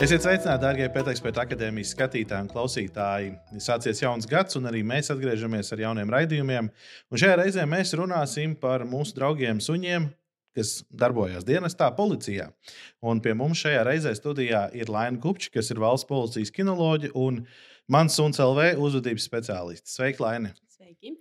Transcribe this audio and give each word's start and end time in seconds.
Esiet 0.00 0.22
sveicināti, 0.24 0.62
darbie 0.62 0.86
Pētniecības 0.88 1.38
akadēmijas 1.42 1.90
skatītāji 1.92 2.46
un 2.46 2.46
klausītāji. 2.48 3.32
Sācies 3.60 3.98
jauns 4.00 4.24
gads, 4.24 4.56
un 4.56 4.70
arī 4.70 4.80
mēs 4.80 5.12
atgriežamies 5.12 5.68
ar 5.74 5.82
jauniem 5.82 6.12
raidījumiem. 6.14 6.70
Un 7.12 7.20
šajā 7.20 7.34
reizē 7.42 7.66
mēs 7.68 7.92
runāsim 8.00 8.54
par 8.62 8.86
mūsu 8.88 9.18
draugiem 9.18 9.60
suņiem, 9.60 10.06
kas 10.56 10.78
darbojas 10.88 11.44
dienestā, 11.44 11.90
policijā. 11.98 12.48
Un 13.04 13.20
pie 13.20 13.36
mums 13.36 13.60
šajā 13.60 13.84
reizē 13.90 14.14
studijā 14.16 14.64
ir 14.80 14.88
Laina 14.88 15.20
Kupča, 15.20 15.52
kas 15.58 15.68
ir 15.68 15.84
valsts 15.84 16.08
policijas 16.08 16.54
kinoloģija 16.56 17.12
un 17.20 17.44
mans 17.92 18.16
suns 18.16 18.40
LV 18.40 18.80
uzvedības 18.80 19.28
speciālists. 19.28 20.00
Sveiki, 20.00 20.24
Laina! 20.24 20.56
Sveiki! 20.78 21.18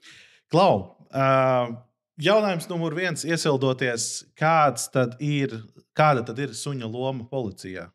Klau! 0.47 0.95
Uh, 1.11 1.75
jautājums 2.15 2.71
numur 2.71 2.95
viens, 2.95 3.27
iesildoties, 3.27 4.09
kāds 4.39 4.87
tad 4.95 5.19
ir, 5.19 5.65
kāda 5.91 6.23
tad 6.31 6.39
ir 6.47 6.55
suņa 6.55 6.87
loma 6.87 7.27
policijā? 7.27 7.89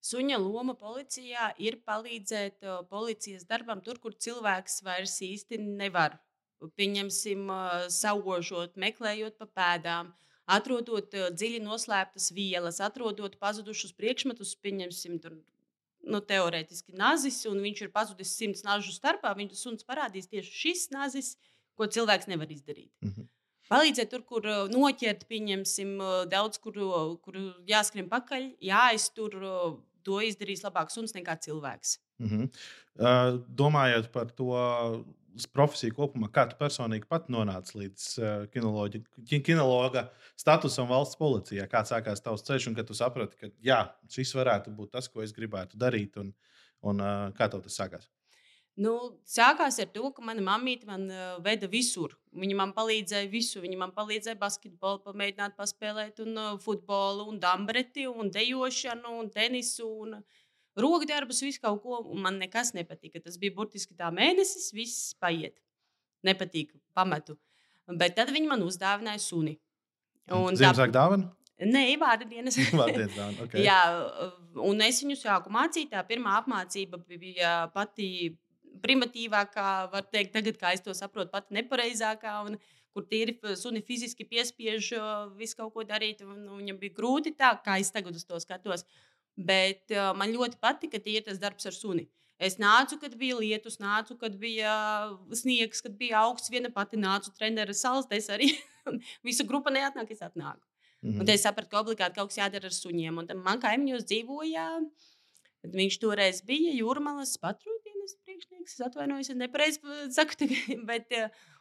Suņa 0.00 0.38
loma 0.40 0.72
policijā 0.80 1.50
ir 1.60 1.76
palīdzēt 1.84 2.64
uh, 2.64 2.80
policijas 2.88 3.44
darbam 3.48 3.82
tur, 3.84 3.98
kur 4.00 4.14
cilvēks 4.16 4.80
vairs 4.86 5.18
īsti 5.26 5.58
nevar. 5.60 6.16
Pieņemsim, 6.80 7.42
uh, 7.52 7.84
saugošot, 7.92 8.78
meklējot 8.80 9.36
pa 9.40 9.48
pēdām, 9.60 10.14
atrodot 10.48 11.12
uh, 11.18 11.28
dziļi 11.36 11.60
noslēptas 11.66 12.30
vielas, 12.36 12.80
atrodot 12.84 13.36
pazudušus 13.42 13.92
priekšmetus, 13.98 14.54
pieņemsim, 14.64 15.18
tur, 15.20 15.36
nu, 16.00 16.22
teorētiski 16.24 16.96
nazis, 16.96 17.42
un 17.50 17.60
viņš 17.60 17.84
ir 17.84 17.92
pazudis 17.92 18.32
simts 18.40 18.64
nažu 18.64 18.96
starpā. 18.96 19.34
Viņš 19.36 19.60
suns 19.60 19.84
parādīs 19.84 20.32
tieši 20.32 20.56
šis 20.62 20.86
nazis, 20.96 21.34
ko 21.76 21.88
cilvēks 21.92 22.28
nevar 22.32 22.48
izdarīt. 22.48 22.88
-hmm. 23.04 23.28
Palīdzēt 23.70 24.08
tur, 24.10 24.24
kur 24.26 24.48
noķert, 24.72 25.28
pieņemsim, 25.30 25.92
daudz, 26.32 26.58
kur, 26.58 26.74
kur 27.22 27.36
jāskrien 27.68 28.08
pakaļ, 28.10 28.48
jāiztur 28.58 29.36
to 30.10 30.20
izdarīs 30.26 30.66
labāk 30.66 30.92
suns 30.92 31.16
nekā 31.16 31.38
cilvēks. 31.46 31.96
Mm 32.20 32.28
-hmm. 32.28 32.50
uh, 33.00 33.40
domājot 33.62 34.12
par 34.12 34.30
to 34.36 34.52
profesiju 35.54 35.94
kopumā, 35.94 36.28
kā 36.34 36.46
tu 36.50 36.56
personīgi 36.58 37.08
pat 37.08 37.28
nonāci 37.32 37.76
līdz 37.78 38.06
uh, 38.18 38.46
kinologa 39.46 40.04
statusam 40.36 40.88
valsts 40.90 41.18
policijā? 41.20 41.66
Kā 41.70 41.84
sākās 41.86 42.22
tavs 42.24 42.44
ceļš, 42.48 42.68
un 42.70 42.78
kad 42.78 42.86
tu 42.86 42.94
saprati, 42.98 43.36
ka 43.40 43.50
jā, 43.62 43.82
šis 44.10 44.34
varētu 44.34 44.74
būt 44.74 44.96
tas, 44.96 45.08
ko 45.08 45.22
es 45.22 45.32
gribētu 45.36 45.78
darīt, 45.80 46.18
un, 46.20 46.32
un 46.82 47.00
uh, 47.04 47.28
kā 47.36 47.48
tev 47.48 47.62
tas 47.66 47.78
sākās? 47.80 48.10
Nu, 48.80 48.92
sākās 49.28 49.80
ar 49.82 49.88
to, 49.92 50.10
ka 50.14 50.22
mana 50.24 50.42
mamīte 50.44 50.86
man 50.88 51.08
uh, 51.10 51.38
veda 51.44 51.68
visur. 51.68 52.14
Viņa 52.38 52.56
man 52.56 52.74
palīdzēja 52.76 53.28
visu. 53.32 53.60
Viņa 53.64 53.78
man 53.80 53.94
palīdzēja 53.96 54.38
basketbolu, 54.40 55.02
pamēģināt 55.04 55.56
paspēlēt, 55.58 56.22
un 56.24 56.38
uh, 56.38 56.52
futbolu, 56.62 57.26
un 57.32 57.40
dambreti, 57.42 58.06
un 58.08 58.30
dejošanu, 58.32 59.16
un 59.22 59.32
tenisu. 59.34 59.88
Un, 60.06 60.20
Rokdarbus, 60.80 61.42
visu 61.42 61.60
kaut 61.60 61.82
ko, 61.82 61.98
un 62.14 62.22
man 62.24 62.38
nekas 62.40 62.70
nepatika. 62.76 63.20
Tas 63.24 63.36
bija 63.42 63.56
burtiski 63.56 63.96
tā 63.98 64.08
mēnesis, 64.14 64.70
viss 64.72 65.16
paiet. 65.20 65.58
Nepatīk, 66.24 66.70
pametu. 66.94 67.34
Bet 67.98 68.14
tad 68.16 68.30
viņi 68.30 68.48
man 68.48 68.62
uzdāvināja 68.62 69.20
suni. 69.24 69.56
Ziemassvētku 70.30 70.94
dāvanu? 70.94 71.26
Nē, 71.60 71.82
vārda 72.00 72.24
dienas. 72.28 72.56
Vārdienas 72.80 73.16
dāvana, 73.16 73.44
okay. 73.44 73.64
Jā, 73.66 73.80
un 74.64 74.80
es 74.86 75.02
viņu 75.02 75.18
sāku 75.20 75.52
mācīt. 75.52 75.90
Tā 75.92 76.04
pirmā 76.08 76.38
apmācība 76.40 77.02
bija 77.10 77.66
pati 77.74 78.30
primitīvākā, 78.82 79.70
var 79.92 80.06
teikt, 80.08 80.32
tagad, 80.36 80.58
kā 80.60 80.74
es 80.76 80.84
to 80.84 80.94
saprotu, 80.96 81.30
pat 81.32 81.50
nepareizākā. 81.54 82.36
Un, 82.46 82.60
kur 82.94 83.06
tīri 83.06 83.36
suni 83.58 83.82
fiziski 83.86 84.26
piespiež 84.26 84.92
visu 85.38 85.58
kaut 85.58 85.74
ko 85.74 85.84
darīt. 85.86 86.24
Un 86.26 86.46
viņam 86.58 86.80
bija 86.80 86.96
grūti 86.96 87.34
tā, 87.38 87.52
kā 87.64 87.78
es 87.82 87.92
tagad 87.94 88.16
uz 88.18 88.26
to 88.26 88.40
skatos. 88.42 88.84
Bet 89.38 89.92
uh, 89.94 90.10
man 90.18 90.32
ļoti 90.34 90.58
patika 90.60 90.98
tie 91.02 91.20
tas 91.24 91.38
darbs 91.40 91.68
ar 91.70 91.76
suni. 91.76 92.08
Es 92.40 92.56
nācu, 92.56 92.96
kad 93.00 93.14
bija 93.20 93.36
lietus, 93.36 93.76
nācu, 93.82 94.16
kad 94.20 94.36
bija 94.40 94.72
sniegs, 95.36 95.82
kad 95.84 95.96
bija 96.00 96.22
augsts. 96.24 96.50
Viena 96.52 96.70
pati 96.72 96.96
nācu, 96.96 97.32
treneris 97.36 97.82
salas, 97.84 98.08
es 98.16 98.30
arī. 98.32 98.48
Visu 99.26 99.44
grupu 99.48 99.72
neatnāk, 99.72 100.10
es 100.10 100.24
atnāku. 100.24 100.64
Mm 101.00 101.12
-hmm. 101.12 101.20
Un 101.20 101.28
es 101.28 101.42
sapratu, 101.42 101.70
ka 101.70 101.80
obligāti 101.80 102.16
kaut 102.16 102.28
kas 102.28 102.38
jādara 102.38 102.66
ar 102.66 102.76
suņiem. 102.76 103.18
Un 103.18 103.42
man 103.44 103.60
kaimiņos 103.60 104.04
dzīvoja, 104.08 104.66
viņš 105.64 106.00
toreiz 106.00 106.42
bija 106.42 106.72
jūrmalas 106.72 107.36
patruļs 107.38 107.79
dienas 108.00 108.16
priekšnieks. 108.24 108.74
Es 108.74 108.80
atvainojos, 108.86 109.30
es 109.30 109.36
nepareizi 109.36 109.80
saku, 110.14 110.48
bet 110.90 111.12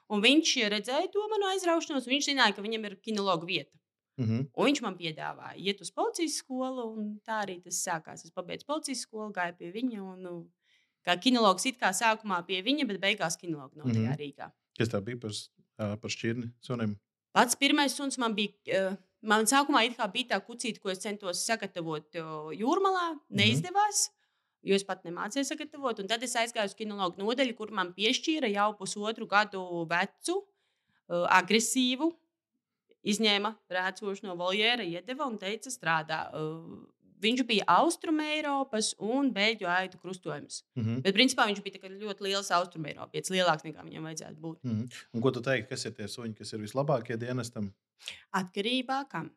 viņš 0.09 0.55
redzēja 0.73 1.11
to 1.13 1.25
manu 1.31 1.49
aizraušanos. 1.53 2.07
Viņš 2.09 2.31
zināja, 2.31 2.55
ka 2.55 2.63
viņam 2.65 2.87
ir 2.89 2.97
kinologa 3.03 3.45
vieta. 3.45 3.75
Mm 4.19 4.25
-hmm. 4.25 4.47
Un 4.53 4.65
viņš 4.65 4.81
man 4.81 4.95
piedāvāja 4.97 5.55
iet 5.55 5.81
uz 5.81 5.91
policijas 5.91 6.39
skolu, 6.41 6.89
un 6.91 7.19
tā 7.23 7.43
arī 7.45 7.61
tas 7.63 7.79
sākās. 7.85 8.25
Es 8.25 8.31
pabeidzu 8.31 8.65
policijas 8.65 9.05
skolu, 9.07 9.31
gāju 9.31 9.55
pie 9.57 9.71
viņa. 9.71 10.01
Un, 10.01 10.21
nu, 10.21 10.51
kā 11.05 11.15
kinologs 11.19 11.65
it 11.65 11.79
kā 11.79 11.93
sākumā 11.93 12.45
pie 12.45 12.61
viņa, 12.61 12.87
bet 12.87 12.99
beigās 12.99 13.37
kinologa 13.37 13.75
no 13.75 13.83
tajā 13.83 13.99
mm 13.99 14.07
-hmm. 14.07 14.19
Rīgā. 14.19 14.51
Kas 14.77 14.89
tā 14.89 15.01
bija 15.01 15.17
par, 15.19 15.31
par 16.01 16.09
šķirni 16.09 16.51
sunim? 16.61 16.99
Pats 17.31 17.55
pirmais 17.55 17.95
suns 17.95 18.17
man 18.17 18.35
bija. 18.35 18.97
Man 19.21 19.45
sākumā 19.45 20.11
bija 20.11 20.27
tā 20.27 20.45
kucīte, 20.45 20.79
ko 20.79 20.89
es 20.89 20.99
centos 20.99 21.45
sagatavot 21.45 22.13
jūrmalā. 22.51 23.13
Mhm. 23.13 23.19
Neizdevās. 23.29 24.09
Mm 24.09 24.13
-hmm. 24.13 24.18
Jo 24.65 24.75
es 24.75 24.83
pat 24.83 25.05
nemācīju 25.07 25.47
sagatavot, 25.47 26.01
un 26.01 26.09
tad 26.11 26.23
es 26.25 26.35
aizgāju 26.35 26.71
uz 26.71 26.75
kinologu 26.75 27.21
nodaļu, 27.21 27.55
kur 27.55 27.71
man 27.75 27.93
piešķīra 27.95 28.49
jau 28.51 28.73
pusotru 28.79 29.27
gadu 29.29 29.61
vecu, 29.89 30.41
uh, 30.43 31.25
agresīvu, 31.39 32.09
izņēma 33.07 33.53
rēcošu 33.71 34.27
no 34.27 34.35
voljēra, 34.39 34.83
iedeva 34.83 35.29
un 35.31 35.37
teica, 35.39 35.71
strādā. 35.71 36.25
Uh, 36.35 36.81
viņš 37.23 37.43
bija 37.47 37.67
Austrumēropas 37.79 38.93
un 39.03 39.31
Beļģu 39.35 39.67
aitu 39.71 39.99
krustojums. 40.01 40.63
Mm 40.75 40.83
-hmm. 40.83 41.01
Bet, 41.05 41.15
principā, 41.15 41.47
viņš 41.47 41.63
bija 41.63 41.91
ļoti 41.95 42.27
liels 42.27 42.51
Austrumēropietis, 42.59 43.33
lielāks 43.35 43.67
nekā 43.67 43.83
viņam 43.83 44.07
vajadzētu 44.09 44.39
būt. 44.39 44.63
Mm 44.63 44.71
-hmm. 44.71 45.03
Un 45.13 45.21
ko 45.21 45.31
tu 45.31 45.41
teiksi, 45.41 45.69
kas 45.69 45.85
ir 45.85 45.93
tie 45.93 46.07
suņi, 46.07 46.35
kas 46.35 46.53
ir 46.53 46.59
vislabākie 46.59 47.17
dienestam? 47.17 47.73
Atkarībā 48.31 49.05
kam? 49.09 49.31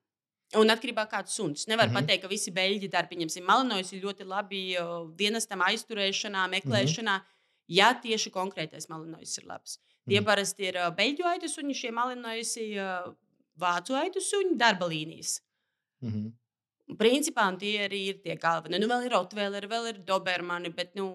Un 0.60 0.68
atkarībā 0.68 1.06
no 1.06 1.10
kādas 1.10 1.36
suns. 1.36 1.66
Nevar 1.66 1.88
mm 1.88 1.94
-hmm. 1.94 2.00
pateikt, 2.00 2.22
ka 2.22 2.28
visi 2.28 2.50
beļģi 2.50 2.88
pieņemsim, 3.08 3.44
malinojas 3.44 3.92
ir 3.92 4.02
ļoti 4.02 4.24
labi 4.24 4.76
dienestam 5.16 5.60
aizturēšanā, 5.60 6.48
meklēšanā. 6.48 7.16
Mm 7.16 7.22
-hmm. 7.22 7.40
Ja 7.68 7.94
tieši 7.94 8.30
konkrētais 8.30 8.88
malinojas 8.88 9.38
ir 9.38 9.44
labs. 9.46 9.78
Tie 9.78 10.20
mm 10.20 10.22
-hmm. 10.22 10.26
parasti 10.26 10.62
ir 10.64 10.74
beļģu 10.74 11.24
aitu 11.24 11.48
suņi, 11.48 11.74
šie 11.74 11.91
malinojas 11.91 12.56
ir 12.56 13.14
vācu 13.56 13.94
aitu 13.94 14.20
suņi, 14.20 14.56
darba 14.56 14.86
līnijas. 14.86 15.41
Mm 16.00 16.10
-hmm. 16.10 16.32
Principā 16.98 17.47
tie 17.60 17.75
arī 17.86 18.00
ir 18.12 18.20
tie 18.25 18.36
galvenie. 18.41 18.80
Nu, 18.82 18.88
vēl 18.91 19.06
ir 19.06 19.14
Rotvēleri, 19.16 19.70
vēl 19.70 19.88
ir 19.92 20.00
Dobermani, 20.06 20.72
bet 20.75 20.94
nu, 20.98 21.08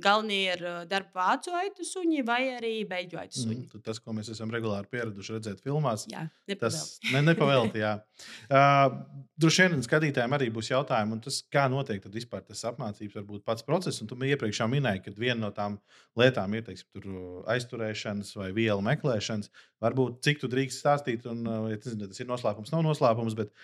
galvenie 0.00 0.40
ir 0.54 0.64
darba 0.90 1.28
vācu 1.28 1.54
aitu 1.58 1.86
suņi 1.86 2.24
vai 2.26 2.40
arī 2.56 2.72
beigļu 2.88 3.22
aitu 3.22 3.42
suņi. 3.42 3.60
Mm, 3.66 3.84
tas, 3.86 4.00
ko 4.02 4.14
mēs 4.16 4.30
esam 4.34 4.52
regulāri 4.54 4.90
pieraduši 4.92 5.36
redzēt 5.36 5.62
filmās, 5.64 6.06
jā, 6.10 6.26
tas 6.60 6.98
ne, 7.12 7.22
nepavēlti. 7.30 7.84
uh, 7.84 8.98
Droši 9.38 9.68
vien 9.70 9.84
skatītājiem 9.86 10.32
arī 10.34 10.48
būs 10.50 10.72
jautājumi, 10.72 11.20
tas, 11.22 11.36
kā 11.54 11.68
notiek 11.70 12.02
vispār 12.10 12.42
tas 12.42 12.64
apmācības, 12.66 13.14
varbūt 13.20 13.44
pats 13.46 13.62
process. 13.66 14.02
Tu 14.02 14.16
iepriekš 14.26 14.64
minēji, 14.66 15.04
ka 15.04 15.12
viena 15.14 15.44
no 15.44 15.50
tām 15.54 15.76
lietām 16.18 16.56
ir 16.58 16.64
teiksim, 16.66 17.06
aizturēšanas 17.54 18.34
vai 18.40 18.48
vielu 18.56 18.82
meklēšanas. 18.82 19.52
Varbūt 19.84 20.18
cik 20.26 20.42
tu 20.42 20.50
drīkst 20.50 20.82
stāstīt, 20.82 21.28
un 21.30 21.46
ja 21.70 21.78
tas, 21.78 21.94
tas 22.00 22.18
ir 22.18 22.26
noslēpums, 22.30 22.74
nav 22.74 22.82
noslēpums, 22.88 23.38
bet 23.38 23.54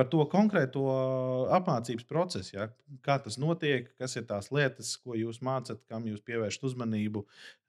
par 0.00 0.08
to 0.08 0.24
konkrēto 0.32 0.86
apmācības 1.52 2.06
procesu. 2.08 2.54
Ja? 2.56 2.70
Kā 3.04 3.18
tas 3.20 3.36
notiek, 3.40 3.90
kas 4.00 4.16
ir 4.16 4.24
tās 4.30 4.48
lietas, 4.54 4.94
ko 4.96 5.12
jūs 5.18 5.42
mācāt, 5.44 5.82
kam 5.92 6.08
jūs 6.08 6.24
pievēršat 6.24 6.64
uzmanību, 6.70 7.26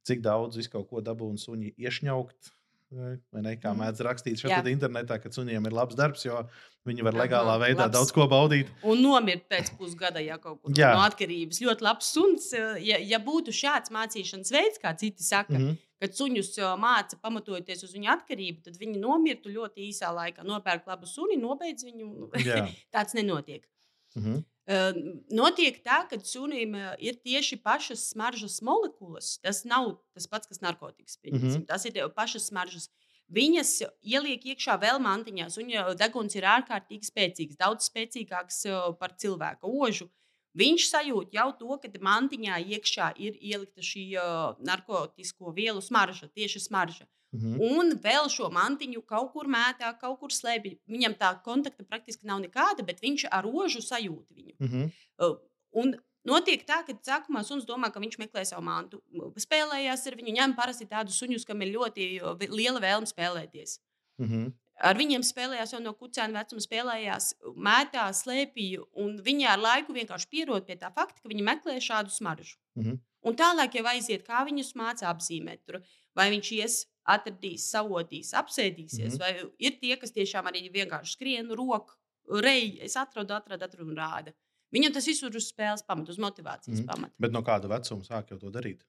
cik 0.07 0.23
daudz 0.23 0.61
visu 0.61 0.71
kaut 0.71 0.87
ko 0.87 1.03
dabūjāt 1.03 1.43
suņi 1.43 1.75
iešņaukt. 1.75 2.53
Vai 2.91 3.43
ne? 3.43 3.53
Kā 3.55 3.71
mhm. 3.71 3.83
mēdz 3.83 4.03
rakstīt 4.03 4.39
šeit 4.39 4.65
internetā, 4.67 5.19
ka 5.23 5.31
suņiem 5.31 5.67
ir 5.67 5.75
labs 5.75 5.95
darbs, 5.99 6.25
jo 6.27 6.39
viņi 6.87 7.05
var 7.07 7.19
legālā 7.19 7.53
veidā 7.61 7.85
labs. 7.85 7.95
daudz 7.97 8.15
ko 8.15 8.25
baudīt. 8.31 8.71
Un 8.87 9.03
nomirt 9.03 9.45
pēc 9.51 9.71
pusgada, 9.79 10.23
ja 10.23 10.39
kaut 10.39 10.59
kur 10.59 10.75
no 10.75 11.03
atkarības. 11.03 11.61
Ļoti 11.63 11.87
labs 11.87 12.15
suns. 12.15 12.49
Ja, 12.83 12.99
ja 12.99 13.19
būtu 13.23 13.55
šāds 13.55 13.91
mācīšanas 13.95 14.51
veids, 14.55 14.83
kā 14.83 14.95
citi 14.99 15.23
saka, 15.27 15.55
mm 15.55 15.63
-hmm 15.67 15.79
kad 16.01 16.15
suņus 16.17 16.55
māca 16.81 17.17
pamatojoties 17.21 17.83
uz 17.85 17.91
viņu 17.93 18.09
atkarību, 18.15 18.63
tad 18.65 18.79
viņi 18.81 19.01
nomirtu 19.01 19.53
ļoti 19.53 19.85
īsā 19.91 20.09
laikā. 20.15 20.45
Nopērk 20.47 20.87
labu 20.89 21.09
suni, 21.09 21.37
nobeidz 21.41 21.85
viņu. 21.85 22.31
Tāds 22.95 23.17
nenotiek. 23.17 23.67
Mm 24.15 24.23
-hmm. 24.23 24.39
Uh, 24.71 24.97
notiek 25.33 25.79
tā, 25.83 26.03
ka 26.07 26.19
sunim 26.23 26.75
ir 27.01 27.15
tieši 27.25 27.57
pašas 27.63 28.11
smaržas 28.11 28.61
molekulas. 28.61 29.37
Tas 29.41 29.63
nav 29.65 29.97
tas 30.13 30.27
pats, 30.27 30.47
kas 30.47 30.61
narkotikas. 30.61 31.17
Mm 31.25 31.39
-hmm. 31.39 31.65
Tas 31.65 31.85
ir 31.85 32.09
pašas 32.15 32.47
smaržas. 32.47 32.89
Viņas 33.29 33.81
ieliek 34.03 34.45
iekšā 34.45 34.77
vēl 34.79 34.99
mantiņā. 34.99 35.45
Suņa 35.49 35.95
deguns 35.95 36.35
ir 36.35 36.43
ārkārtīgi 36.43 37.07
spēcīgs, 37.07 37.57
daudz 37.57 37.89
spēcīgāks 37.89 38.65
par 38.99 39.15
cilvēka 39.17 39.63
ožu. 39.63 40.09
Viņš 40.57 40.87
sajūt 40.91 41.35
jau 41.37 41.47
to, 41.55 41.77
ka 41.79 41.89
mantiņā 42.03 42.59
iekšā 42.75 43.13
ir 43.23 43.37
ielikta 43.39 43.83
šī 43.85 44.05
uh, 44.19 44.57
narkotiku 44.59 45.53
vielu 45.55 45.81
smarža, 45.81 46.27
tieši 46.27 46.59
smarža. 46.67 47.07
Mhm. 47.31 47.61
Un 47.63 47.93
vēl 48.03 48.27
šo 48.27 48.49
mantiņu 48.51 49.05
kaut 49.07 49.31
kur 49.31 49.47
mētā, 49.47 49.93
kaut 49.99 50.19
kur 50.19 50.33
slēpj. 50.35 50.75
Viņam 50.91 51.15
tā 51.15 51.29
kontakta 51.45 51.85
praktiski 51.87 52.27
nav 52.27 52.41
nekāda, 52.43 52.83
bet 52.83 52.99
viņš 52.99 53.29
ar 53.31 53.47
rožu 53.47 53.79
sajūt 53.79 54.27
viņu. 54.35 54.57
Mhm. 54.59 54.91
Uh, 55.21 55.39
Un 55.71 55.93
notiek 56.27 56.63
tā, 56.67 56.81
ka 56.87 56.95
sākumā 56.99 57.43
suns 57.47 57.65
domā, 57.67 57.91
ka 57.93 58.01
viņš 58.03 58.17
meklē 58.21 58.43
savu 58.47 58.63
mantu. 58.67 58.99
Spēlējās 59.39 60.03
ar 60.09 60.17
viņu, 60.19 60.35
ņem 60.37 60.55
parasti 60.57 60.87
tādus 60.89 61.19
suņus, 61.21 61.47
kam 61.47 61.63
ir 61.63 61.73
ļoti 61.77 62.09
liela 62.51 62.83
vēlme 62.83 63.09
spēlēties. 63.09 63.79
Mhm. 64.21 64.51
Ar 64.81 64.97
viņiem 64.97 65.21
spēlējās 65.21 65.75
jau 65.75 65.79
no 65.83 65.93
kucēna 65.93 66.41
vecuma, 66.41 66.63
spēlējās, 66.63 67.31
mētā, 67.53 68.07
slēpīja. 68.17 68.81
un 68.97 69.17
Viņi 69.21 69.47
ar 69.47 69.61
laiku 69.61 69.93
vienkārši 69.93 70.29
pierod 70.31 70.65
pie 70.65 70.75
tā 70.81 70.89
fakta, 70.95 71.21
ka 71.21 71.29
viņi 71.29 71.45
meklē 71.45 71.77
šādu 71.77 72.09
smaržu. 72.09 72.57
Mhm. 72.75 72.99
Un 73.21 73.35
tālāk 73.37 73.75
jau 73.77 73.85
aiziet, 73.85 74.23
kā 74.25 74.41
viņus 74.47 74.73
māca 74.75 75.11
apzīmēt. 75.11 75.61
Tur, 75.65 75.81
vai 76.17 76.31
viņš 76.33 76.51
ies, 76.57 76.77
atradīs, 77.05 77.67
savotīs, 77.69 78.33
apsēdīsies, 78.37 79.17
mm 79.17 79.19
-hmm. 79.19 79.19
vai 79.19 79.51
ir 79.59 79.77
tie, 79.81 79.95
kas 79.97 80.13
tiešām 80.15 80.49
arī 80.49 80.67
vienkārši 80.73 81.17
skrien, 81.17 81.51
roku, 81.57 81.93
reji, 82.41 82.79
es 82.81 82.97
atradu, 82.97 83.33
atradu, 83.33 83.65
atradu 83.65 83.89
un 83.89 83.97
rāda. 83.97 84.33
Viņam 84.71 84.93
tas 84.93 85.07
viss 85.07 85.23
ir 85.23 85.35
uz 85.35 85.49
spēles 85.51 85.83
pamata, 85.85 86.11
uz 86.11 86.17
motivācijas 86.17 86.79
mm 86.79 86.83
-hmm. 86.83 86.87
pamata. 86.87 87.15
Bet 87.19 87.31
no 87.31 87.41
kāda 87.41 87.67
vecuma 87.67 88.03
sāk 88.03 88.31
jau 88.31 88.39
to 88.39 88.49
darīt? 88.49 88.85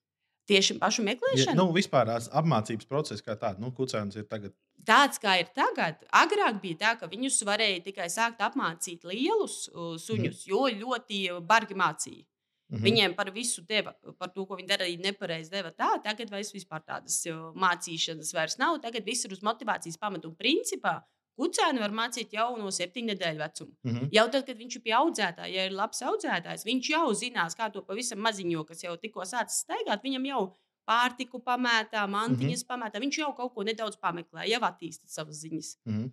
Tieši 0.53 0.79
pašu 0.81 1.03
Ja, 1.03 1.09
meklēšanu. 1.11 1.57
nu, 1.59 1.69
vispār 1.77 2.11
tās 2.11 2.29
apmācības 2.33 2.89
process 2.91 3.25
kā 3.25 3.37
tāds, 3.41 3.61
nu, 3.63 3.73
kucēns 3.75 4.19
ir 4.21 4.29
tagad. 4.31 4.55
Tāds 4.87 5.21
kā 5.23 5.37
ir 5.41 5.49
tagad, 5.55 6.03
agrāk 6.11 6.61
bija 6.63 6.81
tā, 6.81 6.93
ka 7.01 7.07
viņus 7.11 7.43
varēja 7.47 7.85
tikai 7.85 8.09
sākt 8.11 8.43
apmācīt 8.43 9.05
lielus 9.07 9.69
uh, 9.71 9.95
suņus, 10.03 10.45
jo 10.51 10.67
ļoti 10.67 11.25
bargi 11.47 11.79
mācīja. 11.79 12.25
Mhm. 12.73 12.83
Viņiem 12.87 13.15
par 13.15 13.29
visu 13.35 13.61
deva, 13.69 13.93
par 14.19 14.31
to, 14.33 14.47
ko 14.49 14.57
viņi 14.57 14.71
darīja 14.71 15.01
nepareizi, 15.05 15.53
deva 15.53 15.71
tā. 15.77 15.91
Tagad 16.03 16.31
vairs 16.33 16.55
vispār 16.55 16.81
tādas 16.81 17.19
mācīšanas 17.53 18.33
vairs 18.33 18.57
nav. 18.59 18.79
Tagad 18.81 19.05
viss 19.05 19.27
ir 19.29 19.35
uz 19.37 19.43
motivācijas 19.45 20.01
pamata. 20.01 20.31
Un 20.31 20.35
principā 20.39 21.03
kucēnu 21.39 21.83
var 21.83 21.95
mācīt 21.97 22.35
jau 22.37 22.51
no 22.59 22.71
septiņu 22.75 23.13
nedēļu 23.13 23.43
vecuma. 23.43 23.77
Mhm. 23.89 24.11
Jau 24.15 24.27
tad, 24.33 24.47
kad 24.49 24.59
viņš 24.59 24.79
ir 24.79 24.85
pie 24.87 24.97
audzētāja, 24.99 25.53
ja 25.53 25.69
ir 25.69 25.77
labs 25.77 26.03
audzētājs, 26.03 26.67
viņš 26.69 26.91
jau 26.95 27.07
zinās, 27.15 27.57
kā 27.59 27.71
to 27.73 27.85
pavisam 27.87 28.21
maziņo, 28.25 28.67
kas 28.69 28.85
jau 28.85 28.97
tikko 29.01 29.27
sācis 29.29 29.65
staigāt, 29.65 30.05
viņam 30.05 30.29
jau 30.29 30.43
pārtiku 30.89 31.41
pamētā, 31.47 32.03
mantiņas 32.11 32.63
mm 32.63 32.67
-hmm. 32.67 32.71
pamētā. 32.71 33.01
Viņš 33.03 33.19
jau 33.21 33.31
kaut 33.37 33.55
ko 33.55 33.65
nedaudz 33.67 33.97
pameklē, 34.03 34.47
jau 34.51 34.61
attīstīja 34.67 35.15
savas 35.15 35.41
ziņas. 35.45 35.73
Mhm. 35.87 36.07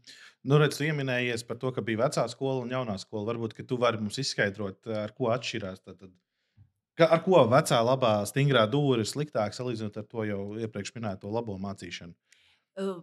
Nu, 0.44 0.60
redz, 0.62 0.78
tu 0.78 0.86
pieminējies 0.86 1.46
par 1.48 1.58
to, 1.58 1.72
ka 1.74 1.82
bija 1.82 2.06
vecā 2.06 2.28
skola 2.30 2.62
un 2.62 2.70
jaunā 2.70 2.98
skola. 3.02 3.34
Varbūt 3.34 3.56
ka 3.58 3.64
tu 3.64 3.78
vari 3.78 3.98
mums 3.98 4.18
izskaidrot, 4.22 4.88
ar 4.88 5.14
ko 5.18 5.32
atšķirās. 5.34 5.82
Tad, 5.84 6.00
tad, 6.00 7.10
ar 7.10 7.24
ko 7.26 7.44
vecā, 7.50 7.82
labā, 7.84 8.14
stingrā 8.30 8.68
dūra 8.70 9.02
ir 9.02 9.10
sliktāka 9.10 9.56
salīdzinot 9.56 9.98
ar 9.98 10.04
to 10.04 10.24
jau 10.24 10.42
iepriekš 10.60 10.94
minēto 10.96 11.32
labo 11.32 11.58
mācīšanu. 11.58 12.14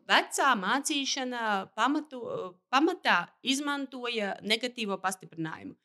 Vecā 0.09 0.53
mācīšana 0.57 1.43
pamatu, 1.77 2.21
pamatā 2.73 3.27
izmantoja 3.45 4.37
negatīvo 4.43 4.97
pastiprinājumu. 5.03 5.77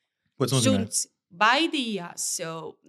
Suns 0.48 1.06
baidījās 1.32 2.26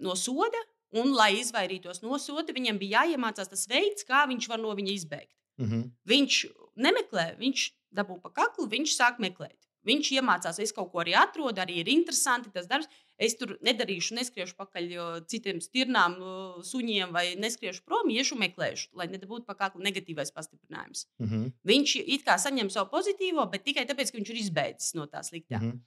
no 0.04 0.14
soda, 0.18 0.60
un, 0.94 1.12
lai 1.16 1.32
izvairītos 1.40 2.02
no 2.04 2.18
soda, 2.22 2.54
viņam 2.54 2.78
bija 2.80 3.04
jāiemācās 3.04 3.50
tas 3.50 3.66
veids, 3.70 4.06
kā 4.06 4.24
viņš 4.30 4.48
var 4.50 4.62
no 4.62 4.74
viņa 4.76 4.92
izbēgt. 4.94 5.34
Mhm. 5.62 5.84
Viņš 6.10 6.40
nemeklē, 6.76 7.26
viņš 7.38 7.68
dabū 7.94 8.18
pa 8.22 8.32
kaklu, 8.34 8.66
viņš 8.70 8.96
sāk 8.96 9.20
meklēt. 9.22 9.58
Viņš 9.84 10.10
iemācās, 10.16 10.58
es 10.64 10.72
kaut 10.72 10.90
ko 10.92 11.02
arī 11.02 11.14
atrodu, 11.18 11.60
arī 11.60 11.82
ir 11.82 11.90
interesanti 11.92 12.52
tas 12.54 12.68
darbs. 12.70 12.88
Es 13.20 13.36
tur 13.38 13.52
nedarīšu, 13.62 14.16
neskriešu 14.16 14.56
pakaļ 14.58 14.88
citiem 15.30 15.60
stirnām, 15.62 16.16
uh, 16.18 16.62
suņiem, 16.66 17.12
vai 17.14 17.26
neskriešu 17.38 17.84
prom, 17.86 18.10
iešu 18.10 18.34
meklēšu, 18.40 18.88
lai 18.98 19.06
nebūtu 19.12 19.46
pa 19.46 19.54
kaklu 19.54 19.84
negatīvais 19.86 20.34
pastiprinājums. 20.34 21.06
Mhm. 21.22 21.52
Viņš 21.70 21.96
it 22.02 22.24
kā 22.26 22.38
saņem 22.42 22.72
savu 22.74 22.90
pozitīvo, 22.96 23.44
bet 23.52 23.66
tikai 23.68 23.86
tāpēc, 23.86 24.10
ka 24.10 24.18
viņš 24.18 24.32
ir 24.32 24.40
izbeidzis 24.40 24.96
no 24.98 25.06
tā 25.06 25.22
sliktā. 25.22 25.60
Mhm. 25.60 25.78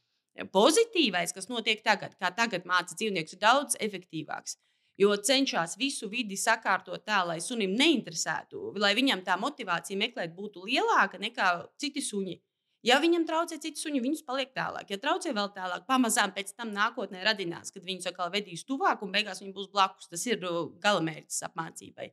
Pozitīvais, 0.53 1.33
kas 1.33 1.49
notiek 1.49 1.81
tagad, 1.83 2.13
kā 2.21 2.29
tagad 2.35 2.65
māca 2.69 2.93
dzīvnieks, 2.93 3.33
ir 3.33 3.41
daudz 3.41 3.77
efektīvāks. 3.81 4.57
Jo 4.97 5.13
cenšas 5.17 5.75
visu 5.77 6.09
vidi 6.09 6.37
sakārtot 6.37 7.03
tā, 7.05 7.21
lai 7.25 7.37
sunim 7.41 7.75
neinteresētu, 7.77 8.73
lai 8.81 8.95
viņam 8.97 9.21
tā 9.25 9.35
motivācija 9.37 9.97
meklēt 9.97 10.33
būtu 10.37 10.65
lielāka 10.65 11.19
nekā 11.21 11.49
citi 11.77 12.01
suņi. 12.01 12.39
Ja 12.85 12.99
viņam 13.01 13.25
traucē 13.25 13.57
citi 13.59 13.79
suņi, 13.81 13.99
viņus 14.03 14.23
paliek 14.23 14.53
tālāk. 14.53 14.89
Ja 14.93 14.97
traucē 15.01 15.33
vēl 15.33 15.49
tālāk, 15.55 15.85
pamazām 15.89 16.31
pēc 16.35 16.53
tam 16.55 16.69
nākotnē 16.75 17.23
radinās, 17.25 17.71
kad 17.73 17.83
viņus 17.83 18.11
atkal 18.11 18.29
vedīs 18.31 18.63
tuvāk 18.63 19.01
un 19.01 19.11
beigās 19.11 19.41
viņi 19.41 19.53
būs 19.53 19.71
blakus. 19.73 20.07
Tas 20.07 20.25
ir 20.29 20.43
uh, 20.45 20.69
galamērķis 20.83 21.41
apmācībai. 21.49 22.11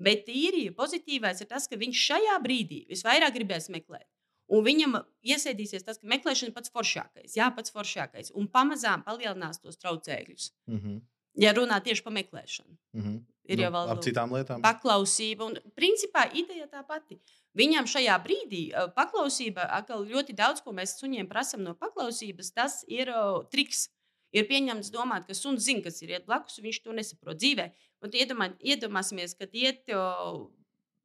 Bet 0.00 0.24
tīri 0.26 0.70
pozitīvais 0.74 1.40
ir 1.40 1.46
tas, 1.46 1.68
ka 1.68 1.76
viņš 1.76 2.02
šajā 2.10 2.36
brīdī 2.42 2.86
visvairāk 2.90 3.34
gribēs 3.36 3.68
meklēt. 3.70 4.08
Un 4.50 4.64
viņam 4.66 4.96
iesēdīsies 5.22 5.84
tas, 5.86 5.98
ka 6.02 6.08
meklēšana 6.10 6.50
ir 6.50 6.54
pats 6.56 6.72
foršākais, 6.74 7.36
jā, 7.38 7.46
pats 7.54 7.70
foršākais. 7.70 8.32
Un 8.34 8.48
pamazām 8.50 9.04
palielinās 9.06 9.60
tos 9.62 9.78
traucēkļus. 9.78 10.50
Mhm. 10.66 10.96
Ja 11.38 11.52
runā 11.54 11.78
tieši 11.84 12.02
par 12.02 12.12
meklēšanu, 12.12 12.74
Mhm. 12.98 13.12
ir 13.46 13.56
Nu, 13.56 13.62
jau 13.62 13.70
vēl 13.70 14.02
citām 14.02 14.30
lietām. 14.34 14.60
paklausība. 14.60 15.46
Un, 15.46 15.54
principā 15.78 16.26
ideja 16.34 16.66
tā 16.66 16.82
pati. 16.86 17.20
Viņam 17.58 17.88
šajā 17.90 18.14
brīdī 18.22 18.60
paklausība, 18.94 19.64
atkal 19.74 20.04
ļoti 20.06 20.36
daudz, 20.38 20.62
ko 20.62 20.74
mēs 20.76 20.94
suņiem 21.00 21.26
prasām 21.30 21.64
no 21.66 21.74
paklausības, 21.78 22.52
tas 22.54 22.80
ir 22.86 23.10
uh, 23.10 23.42
triks. 23.50 23.88
Ir 24.30 24.46
pieņemts 24.46 24.92
domāt, 24.94 25.24
ka 25.26 25.34
suns 25.34 25.64
zina, 25.66 25.82
kas 25.82 25.96
ir 26.04 26.12
iet 26.14 26.26
blakus, 26.28 26.60
viņš 26.62 26.76
to 26.84 26.94
nesaprot 26.94 27.40
dzīvē. 27.40 27.64
Un 28.06 28.12
iedomā, 28.14 28.52
iedomāsimies, 28.62 29.34
ka 29.34 29.48
iet 29.50 29.90
uh, 29.90 30.44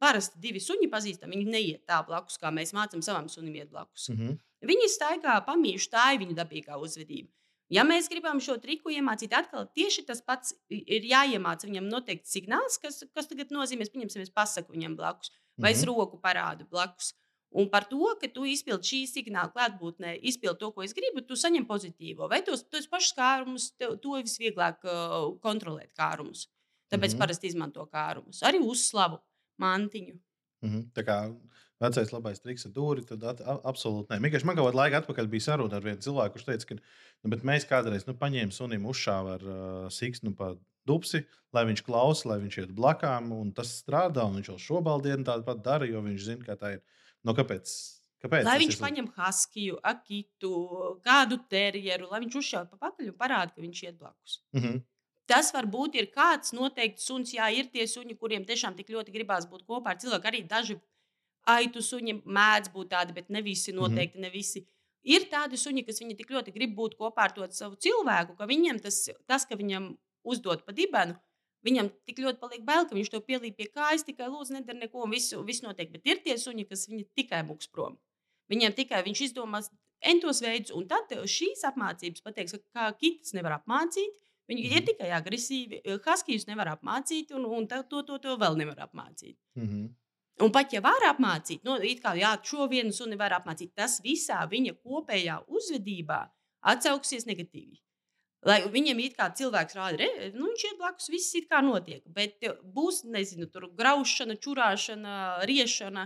parasti 0.02 0.38
divi 0.44 0.62
suņi 0.62 0.92
pazīstami, 0.92 1.40
viņi 1.40 1.56
neiet 1.56 1.88
tā 1.90 2.04
blakus, 2.06 2.38
kā 2.38 2.52
mēs 2.54 2.76
mācām 2.78 3.02
savam 3.06 3.32
sunim 3.32 3.58
iet 3.58 3.72
blakus. 3.74 4.12
Mhm. 4.14 4.38
Viņi 4.66 4.92
staigā 4.94 5.40
pamīšu, 5.46 5.90
tā 5.94 6.12
ir 6.14 6.22
viņu 6.22 6.38
dabīgā 6.38 6.78
uzvedība. 6.82 7.32
Ja 7.74 7.82
mēs 7.82 8.06
gribam 8.10 8.38
šo 8.42 8.60
triku 8.62 8.92
iemācīt, 8.94 9.34
atkal 9.34 9.66
tieši 9.74 10.06
tas 10.06 10.22
pats 10.22 10.54
ir 10.70 11.06
jāiemācās. 11.10 11.66
Viņam 11.66 11.90
noteikti 11.90 12.30
signāls, 12.30 12.78
kas, 12.82 13.02
kas 13.14 13.30
tagad 13.32 13.50
nozīmē, 13.54 13.88
pieņemsim, 13.90 14.22
es 14.22 14.34
pasaku 14.34 14.76
viņam 14.76 14.98
blakus, 15.00 15.34
vai 15.58 15.72
es 15.72 15.82
Mhm. 15.84 15.88
roku 15.88 16.18
parādu 16.22 16.68
blakus. 16.70 17.14
Un 17.56 17.70
par 17.70 17.86
to, 17.88 18.04
ka 18.20 18.28
tu 18.28 18.42
izpildi 18.44 18.84
šī 18.84 19.00
signāla 19.08 19.54
klātbūtnē, 19.54 20.20
izpildi 20.24 20.60
to, 20.60 20.72
ko 20.72 20.82
es 20.84 20.94
gribu, 20.94 21.22
tu 21.26 21.36
saņem 21.36 21.66
pozitīvo. 21.66 22.28
Vai 22.30 22.42
tos, 22.42 22.64
tos 22.64 22.88
pašus 22.88 23.14
kārumus, 23.16 23.72
tev- 23.80 23.96
to 24.02 24.10
visvieglāk 24.20 24.84
uh, 24.84 25.38
kontrolēt 25.40 25.94
kārumus. 25.98 26.48
Tāpēc 26.92 27.12
mm 27.12 27.16
-hmm. 27.16 27.20
parasti 27.20 27.48
izmanto 27.48 27.86
kārumus. 27.86 28.42
Arī 28.44 28.60
uzslavu, 28.60 29.20
mantiņu. 29.62 30.20
Mhm. 30.64 30.80
Tā 30.94 31.04
kā 31.04 31.36
vecais 31.82 32.12
labais 32.12 32.40
triks 32.40 32.66
ar 32.66 32.72
dūri, 32.72 33.06
tad 33.08 33.24
at, 33.24 33.42
a, 33.42 33.58
absolūti 33.64 34.08
nē. 34.10 34.20
Vienkārši 34.20 34.46
man 34.46 34.56
kaut 34.56 34.74
kādā 34.74 34.80
laikā 34.82 35.02
atpakaļ 35.04 35.28
bija 35.28 35.42
saruna 35.42 35.76
ar 35.76 35.82
vienu 35.82 35.98
cilvēku, 36.02 36.34
kurš 36.34 36.46
teica, 36.46 36.66
ka 36.66 36.76
nu, 36.76 37.30
bet 37.30 37.44
mēs 37.44 37.66
kādreiz 37.70 38.06
nu, 38.08 38.14
paņēmām 38.14 38.52
sunim 38.52 38.86
uzšāvu 38.86 39.28
ar 39.34 39.42
uh, 39.44 39.90
siksnu 39.90 40.36
pa 40.36 40.56
dupsi, 40.88 41.24
lai 41.54 41.66
viņš 41.70 41.84
klausa, 41.88 42.30
lai 42.30 42.40
viņš 42.44 42.58
iet 42.64 42.72
blakām, 42.78 43.32
un 43.32 43.52
tas 43.56 43.72
strādā, 43.82 44.26
un 44.28 44.40
viņš 44.40 44.50
jau 44.54 44.58
šobaldienu 44.70 45.26
tādu 45.28 45.46
pat 45.48 45.62
dara, 45.66 45.86
jo 45.90 46.02
viņš 46.06 46.26
zina, 46.30 46.44
kā 46.46 46.56
tā 46.60 46.74
ir. 46.78 46.82
Nu, 47.24 47.34
kāpēc? 47.34 47.70
kāpēc 48.26 48.44
Lai 48.48 48.58
viņš 48.60 48.76
ir- 48.78 48.82
paņem 48.82 49.08
haskiju, 49.16 49.80
akitu, 49.84 50.52
kādu 51.06 51.40
terjeru, 51.50 52.10
lai 52.12 52.20
viņš 52.26 52.36
uzšāva 52.42 52.70
pa 52.72 52.90
pakaļ 52.90 53.12
un 53.12 53.18
parāda, 53.20 53.54
ka 53.56 53.62
viņš 53.62 53.84
iet 53.84 53.98
blakus. 54.00 54.40
Mhm. 54.54 54.82
Tas 55.28 55.52
varbūt 55.52 55.96
ir 55.98 56.06
kāds 56.14 56.54
noteikts 56.54 57.06
suns, 57.10 57.32
jā, 57.34 57.50
ir 57.50 57.66
tie 57.74 57.88
suņi, 57.90 58.18
kuriem 58.20 58.46
tiešām 58.46 58.76
tik 58.78 58.88
ļoti 58.94 59.12
gribās 59.14 59.48
būt 59.50 59.66
kopā 59.66 59.96
ar 59.96 59.98
cilvēku. 59.98 60.28
Arī 60.30 60.48
daži 60.48 60.80
aitu 61.48 61.82
suņi 61.82 62.24
mēdz 62.26 62.70
būt 62.74 62.90
tādi, 62.90 63.14
bet 63.14 63.30
ne 63.30 63.42
visi, 63.42 63.74
noteikti 63.74 64.20
ne 64.22 64.30
visi. 64.30 64.66
Ir 65.06 65.26
tādi 65.30 65.58
suņi, 65.58 65.86
kas 65.86 66.00
viņi 66.02 66.18
tik 66.18 66.30
ļoti 66.34 66.54
grib 66.54 66.76
būt 66.78 66.96
kopā 66.98 67.26
ar 67.26 67.32
to 67.34 67.46
savu 67.54 67.76
cilvēku, 67.76 68.38
ka 68.38 68.46
viņiem 68.46 68.82
tas, 68.82 69.10
tas 69.28 69.46
ka 69.46 69.56
viņam 69.56 69.96
uzdod 70.26 70.66
pa 70.66 70.76
dibenu, 70.76 71.16
viņam 71.66 71.90
tik 72.08 72.20
ļoti 72.24 72.42
paliek 72.42 72.66
bail, 72.68 72.86
ka 72.90 72.98
viņš 72.98 73.12
to 73.14 73.22
pielīp 73.26 73.58
pie 73.58 73.70
kājas, 73.74 74.06
tikai 74.06 74.28
lūdzu, 74.30 74.58
nedara 74.58 74.78
neko, 74.84 75.06
un 75.06 75.14
viss, 75.16 75.34
viss 75.48 75.64
notiek. 75.66 75.92
Bet 75.94 76.06
ir 76.10 76.22
tie 76.26 76.38
suņi, 76.42 76.68
kas 76.70 76.88
viņi 76.92 77.08
tikai 77.18 77.42
muks 77.48 77.72
prom. 77.72 77.98
Viņiem 78.52 78.76
tikai 78.78 79.02
viņš 79.06 79.24
izdomās 79.30 79.72
entos 80.06 80.42
veidus, 80.46 80.74
un 80.76 80.86
tad 80.90 81.10
šīs 81.10 81.66
apmācības 81.72 82.26
pateiks, 82.26 82.58
ka 82.60 82.78
kā 82.78 82.92
kitas 83.00 83.34
nevar 83.38 83.60
apmācīt. 83.60 84.22
Viņi 84.46 84.62
mm 84.62 84.70
-hmm. 84.70 84.76
ir 84.78 84.82
Mhm. 84.82 84.86
tikai 84.86 85.10
agresīvi. 85.20 85.82
Haskijus 86.06 86.48
nevar 86.48 86.68
apmācīt, 86.68 87.32
un, 87.34 87.46
un 87.46 87.68
to, 87.68 88.04
to, 88.04 88.18
to 88.20 88.38
vēl 88.38 88.58
nevar 88.58 88.78
apmācīt. 88.78 89.38
Mhm. 89.56 89.88
Un 90.42 90.52
pat 90.52 90.74
ja 90.74 90.82
var 90.82 91.02
apmācīt, 91.08 91.64
it 91.84 92.04
kā 92.04 92.12
jā, 92.20 92.36
šo 92.44 92.68
vienu 92.68 92.92
suni 92.92 93.16
var 93.16 93.32
apmācīt, 93.32 93.74
tas 93.74 94.02
visā 94.04 94.48
viņa 94.50 94.74
kopējā 94.84 95.46
uzvedībā 95.48 96.30
atsauksies 96.62 97.26
negatīvi. 97.26 97.80
Lai 98.46 98.60
viņam 98.70 99.00
ir 99.02 99.16
kā 99.18 99.30
cilvēks 99.34 99.78
rāda, 99.78 100.04
re, 100.04 100.30
nu, 100.36 100.52
viņš 100.52 100.68
ir 100.70 100.78
blakus, 100.78 101.10
viss 101.10 101.34
ir 101.38 101.48
kā 101.50 101.64
notiek. 101.66 102.04
Bet 102.14 102.46
eh, 102.46 102.54
būs, 102.76 103.04
nezinu, 103.10 103.50
tur 103.50 103.72
graušana, 103.78 104.38
čurāšana, 104.42 105.16
riešana. 105.50 106.06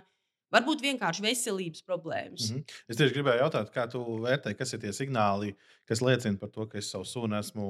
Varbūt 0.50 0.80
vienkārši 0.82 1.22
veselības 1.22 1.84
problēmas. 1.86 2.48
Mm 2.50 2.56
-hmm. 2.58 2.78
Es 2.90 2.98
tieši 2.98 3.14
gribēju 3.14 3.44
jautāt, 3.44 3.68
kā 3.70 3.84
tu 3.92 4.00
vērtē, 4.24 4.56
kas 4.58 4.74
ir 4.74 4.80
tie 4.82 4.90
signāli, 4.98 5.54
kas 5.86 6.02
liecina 6.02 6.40
par 6.42 6.50
to, 6.50 6.66
ka 6.66 6.80
es 6.80 6.90
savu 6.90 7.06
sunu 7.06 7.38
esmu 7.38 7.66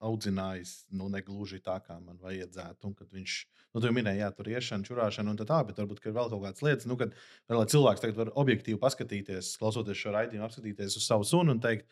audzinājis 0.00 0.72
nu, 0.90 1.08
negluži 1.08 1.60
tā, 1.60 1.78
kā 1.78 2.00
man 2.00 2.18
vajadzētu. 2.18 2.90
Un 2.90 2.94
kad 2.94 3.06
viņš, 3.14 3.36
nu, 3.74 3.80
tu 3.80 3.92
minēji, 3.94 4.18
jā, 4.18 4.32
tur 4.34 4.50
iešana, 4.50 4.84
čurāšana 4.84 5.30
un 5.30 5.38
tā 5.38 5.46
tālāk, 5.46 5.70
bet 5.70 5.78
varbūt 5.78 6.06
ir 6.06 6.12
vēl 6.12 6.30
kaut 6.30 6.42
kādas 6.42 6.62
lietas, 6.62 6.86
nu, 6.86 6.96
kad 6.96 7.14
lai 7.48 7.66
cilvēks 7.66 8.16
var 8.16 8.32
objektīvi 8.34 8.78
paskatīties, 8.78 9.56
klausoties 9.62 10.02
šo 10.02 10.10
raidījumu, 10.10 10.44
apskatīties 10.44 10.96
uz 10.96 11.06
savu 11.06 11.24
sunu 11.24 11.54
un 11.54 11.60
teikt, 11.60 11.86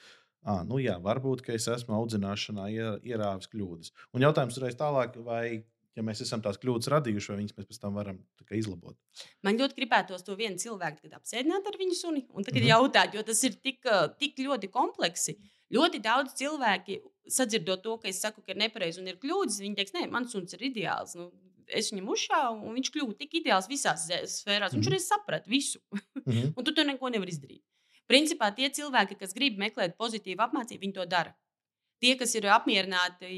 Ah, 0.46 0.62
nu 0.66 0.78
jā, 0.78 0.94
varbūt 1.02 1.42
es 1.54 1.66
esmu 1.72 1.96
audzināšanā 1.96 2.68
ierāvis 3.02 3.50
kļūdas. 3.50 3.90
Un 4.14 4.22
jautājums 4.22 4.58
uzreiz 4.58 4.78
tālāk, 4.78 5.16
vai 5.26 5.64
ja 5.96 6.04
mēs 6.06 6.20
esam 6.22 6.42
tās 6.44 6.60
kļūdas 6.62 6.90
radījuši, 6.92 7.32
vai 7.32 7.38
viņas 7.40 7.56
mēs 7.56 7.68
pēc 7.70 7.80
tam 7.82 7.96
varam 7.98 8.20
izlabot. 8.54 8.94
Man 9.46 9.58
ļoti 9.58 9.78
gribētos 9.80 10.22
to 10.26 10.36
vienu 10.38 10.60
cilvēku 10.60 11.10
apsēdināt 11.16 11.66
ar 11.66 11.78
viņu 11.80 11.98
suni 11.98 12.22
un 12.28 12.46
tagad 12.46 12.60
mm 12.60 12.66
-hmm. 12.66 12.74
jautāt, 12.74 13.16
jo 13.16 13.24
tas 13.26 13.42
ir 13.48 13.56
tik, 13.58 13.82
tik 14.20 14.38
ļoti 14.38 14.70
kompleksi. 14.70 15.36
Ļoti 15.72 15.98
daudz 16.02 16.36
cilvēki 16.38 17.00
sadzirdot 17.26 17.82
to, 17.82 17.96
ka 17.98 18.08
es 18.08 18.20
saku, 18.22 18.42
ka 18.42 18.52
ir 18.52 18.60
nepareizi 18.60 19.00
un 19.00 19.08
ir 19.10 19.18
kļūdas, 19.18 19.58
viņi 19.64 19.76
teiks, 19.76 19.94
nē, 19.96 20.06
mans 20.10 20.30
suns 20.30 20.54
ir 20.54 20.62
ideāls. 20.68 21.16
Nu, 21.18 21.32
es 21.66 21.90
viņam 21.90 22.12
uzšāvu, 22.14 22.60
un 22.68 22.76
viņš 22.78 22.92
kļuva 22.94 23.16
tik 23.18 23.40
ideāls 23.40 23.66
visās 23.66 24.06
sfērās. 24.06 24.74
Viņš 24.76 24.78
mm 24.78 24.92
-hmm. 24.92 24.94
arī 24.94 25.00
saprata 25.02 25.50
visu. 25.50 25.80
Mm 25.90 26.32
-hmm. 26.32 26.52
un 26.56 26.64
tu 26.64 26.74
to 26.74 26.84
neko 26.84 27.08
nevari 27.08 27.34
izdarīt. 27.34 27.64
Principā 28.10 28.52
tie 28.54 28.70
cilvēki, 28.70 29.18
kas 29.18 29.34
grib 29.34 29.58
meklēt 29.58 29.96
pozitīvu 29.98 30.44
apmācību, 30.46 30.82
viņi 30.84 30.96
to 30.98 31.06
dara. 31.10 31.34
Tie, 32.02 32.12
kas 32.20 32.34
ir 32.36 32.44
apmierināti, 32.52 33.28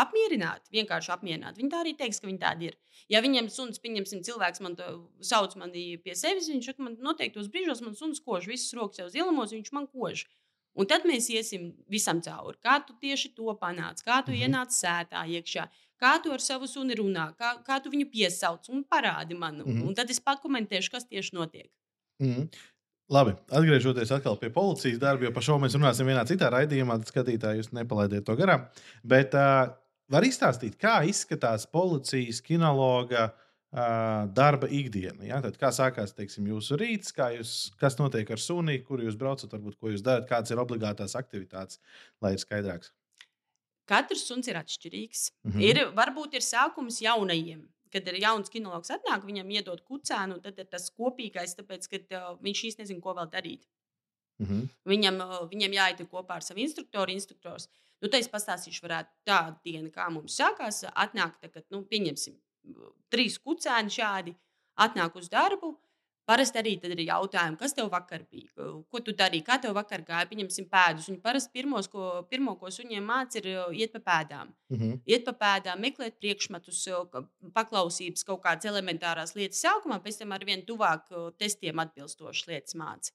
apmierināti, 0.00 0.70
vienkārši 0.72 1.10
apmierināti, 1.12 1.60
viņi 1.60 1.72
tā 1.74 1.80
arī 1.82 1.92
teiks, 1.98 2.22
ka 2.22 2.28
viņi 2.30 2.40
tādi 2.40 2.70
ir. 2.70 2.78
Ja 3.12 3.20
viņam 3.20 3.50
suns, 3.52 3.82
pieņemsim, 3.84 4.22
cilvēks 4.24 4.62
man 4.64 4.78
sauc 5.20 5.58
mani 5.60 5.98
pie 6.00 6.14
sevis, 6.16 6.48
viņš 6.48 6.70
saka, 6.70 6.86
man 6.86 6.96
noteiktos 7.04 7.50
brīžos 7.52 7.82
man 7.84 7.98
suns 7.98 8.22
kož, 8.24 8.48
visas 8.48 8.72
rokas 8.78 9.02
jau 9.02 9.10
zilumos, 9.12 9.52
viņš 9.52 9.74
man 9.76 9.90
kož. 9.92 10.24
Un 10.72 10.88
tad 10.88 11.04
mēs 11.04 11.28
iesim 11.28 11.68
visam 11.92 12.22
cauri. 12.24 12.56
Kā 12.64 12.78
tu 12.86 12.96
tieši 12.96 13.34
to 13.36 13.52
panāc, 13.60 14.00
kā 14.00 14.22
tu 14.24 14.32
-hmm. 14.32 14.48
ienāc 14.48 14.72
sētā 14.72 15.26
iekšā, 15.28 15.68
kā 16.00 16.16
tu 16.22 16.32
ar 16.32 16.40
savu 16.40 16.66
suni 16.66 16.96
runā, 16.96 17.34
kā, 17.36 17.60
kā 17.66 17.82
tu 17.82 17.90
viņu 17.90 18.08
piesauc 18.10 18.68
un 18.68 18.84
parādi 18.84 19.36
man. 19.36 19.60
-hmm. 19.60 19.86
Un 19.86 19.94
tad 19.94 20.10
es 20.10 20.20
pakomentēšu, 20.20 20.90
kas 20.90 21.04
tieši 21.04 21.34
notiek. 21.34 21.70
Mm. 22.22 22.48
Labi, 23.12 23.34
atgriežoties 23.52 24.12
pie 24.40 24.48
policijas 24.52 24.98
darba, 25.00 25.26
jo 25.26 25.32
par 25.36 25.44
šo 25.44 25.58
mēs 25.60 25.76
runāsim 25.76 26.08
vienā 26.08 26.24
citā 26.28 26.48
raidījumā, 26.52 26.96
tad 27.02 27.10
skatītāji 27.12 27.60
jūs 27.60 27.72
nepalaidiet 27.76 28.24
to 28.24 28.36
garām. 28.38 28.64
Bet 29.04 29.36
uh, 29.36 29.74
var 30.12 30.24
izstāstīt, 30.24 30.78
kā 30.80 31.02
izskatās 31.08 31.66
policijas 31.68 32.40
kinologa 32.44 33.26
uh, 33.28 34.24
darba 34.32 34.70
ikdiena. 34.72 35.26
Ja? 35.28 35.42
Tad, 35.44 35.58
kā 35.60 35.68
sākās 35.76 36.16
teiksim, 36.16 36.48
jūsu 36.54 36.78
rīts, 36.80 37.12
jūs, 37.36 37.52
kas 37.80 37.98
notiek 38.00 38.32
ar 38.32 38.40
suni, 38.40 38.78
kur 38.86 39.04
jūs 39.04 39.20
braucat, 39.20 39.52
varbūt, 39.52 39.76
ko 39.76 39.92
jūs 39.92 40.06
darat, 40.06 40.28
kādas 40.30 40.54
ir 40.54 40.64
obligātās 40.64 41.16
aktivitātes, 41.18 41.82
lai 42.24 42.32
ir 42.38 42.40
skaidrāks. 42.40 42.94
Katrs 43.92 44.24
suns 44.24 44.48
ir 44.48 44.56
atšķirīgs. 44.56 45.28
Mm 45.44 45.52
-hmm. 45.52 45.68
ir, 45.68 45.84
varbūt 45.92 46.40
ir 46.40 46.48
sākums 46.48 47.02
jaunajiem 47.04 47.60
kad 47.92 48.08
ir 48.08 48.18
jauns 48.22 48.50
kinologs, 48.52 48.90
atnāk, 48.94 49.26
viņam 49.28 49.50
iedod 49.52 49.82
kucēnu, 49.88 50.40
tad 50.44 50.58
ir 50.58 50.68
tas 50.72 50.88
kopīgais, 50.96 51.56
tāpēc, 51.58 51.88
ka 51.92 52.00
uh, 52.02 52.32
viņš 52.42 52.64
īsti 52.68 52.84
nezina, 52.84 53.04
ko 53.04 53.14
vēl 53.18 53.30
darīt. 53.32 53.68
Mm 54.40 54.46
-hmm. 54.48 54.68
Viņam, 54.92 55.20
uh, 55.20 55.48
viņam 55.50 55.76
jāiet 55.78 56.04
kopā 56.10 56.40
ar 56.40 56.42
savu 56.46 56.60
instruktoru. 56.60 57.12
Instruktors. 57.12 57.68
Nu, 58.02 58.08
tā 58.08 58.18
es 58.18 58.28
pastāstīšu, 58.28 58.82
varētu 58.82 59.10
tāda 59.24 59.60
diena, 59.64 59.90
kā 59.90 60.08
mums 60.10 60.34
sākās. 60.40 60.82
Atnāk, 60.94 61.38
tā, 61.40 61.48
kad, 61.52 61.64
nu, 61.70 61.84
pieņemsim, 61.84 62.34
trīs 63.12 63.38
kucēni 63.38 63.90
šādi, 63.90 64.34
atnāk 64.74 65.16
uz 65.16 65.28
darbu. 65.28 65.76
Parasti 66.22 66.60
arī 66.60 66.76
tad 66.78 66.92
ir 66.94 67.00
jautājumi, 67.02 67.58
kas 67.58 67.72
tev 67.74 67.88
vakar 67.90 68.22
bija, 68.30 68.66
ko 68.86 69.00
tu 69.02 69.10
darīji, 69.18 69.42
kā 69.46 69.56
tev 69.62 69.74
vakar 69.74 70.04
gāja. 70.06 70.28
Pieņemsim 70.30 70.68
pēdus. 70.70 71.08
Viņi 71.10 71.18
parasti 71.24 71.50
pirmos, 71.58 71.88
ko, 71.90 72.10
pirmo, 72.30 72.54
ko 72.60 72.70
suņiem 72.70 73.08
māca, 73.10 73.40
ir 73.40 73.48
iet 73.74 73.90
pa 73.96 74.00
pēdām. 74.06 74.52
Mm 74.70 74.78
-hmm. 74.78 75.00
Iet 75.06 75.24
pa 75.26 75.34
pēdām, 75.40 75.82
meklēt 75.82 76.20
priekšmetus, 76.22 76.84
paklausības, 77.56 78.24
kaut 78.28 78.42
kādas 78.44 78.70
elementārās 78.70 79.34
lietas 79.34 79.64
sākumā, 79.64 79.98
pēc 80.04 80.18
tam 80.18 80.32
ar 80.32 80.44
vien 80.44 80.62
tuvāk 80.62 81.10
testiem 81.38 81.78
atbilstošas 81.78 82.46
lietas 82.46 82.74
māca. 82.74 83.10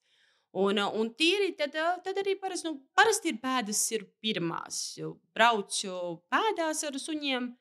Un, 0.51 0.79
un 0.79 1.09
tīri 1.13 1.55
tad, 1.57 1.75
tad 2.03 2.17
arī 2.17 2.35
parasti, 2.39 2.67
nu, 2.67 2.79
parasti 2.95 3.29
ir 3.29 3.39
pēdas, 3.39 3.91
ir 3.91 4.05
pirmās. 4.19 4.99
Braucu 5.35 6.23
pēdās 6.33 6.83
ar 6.83 6.99
suņiem, 6.99 7.55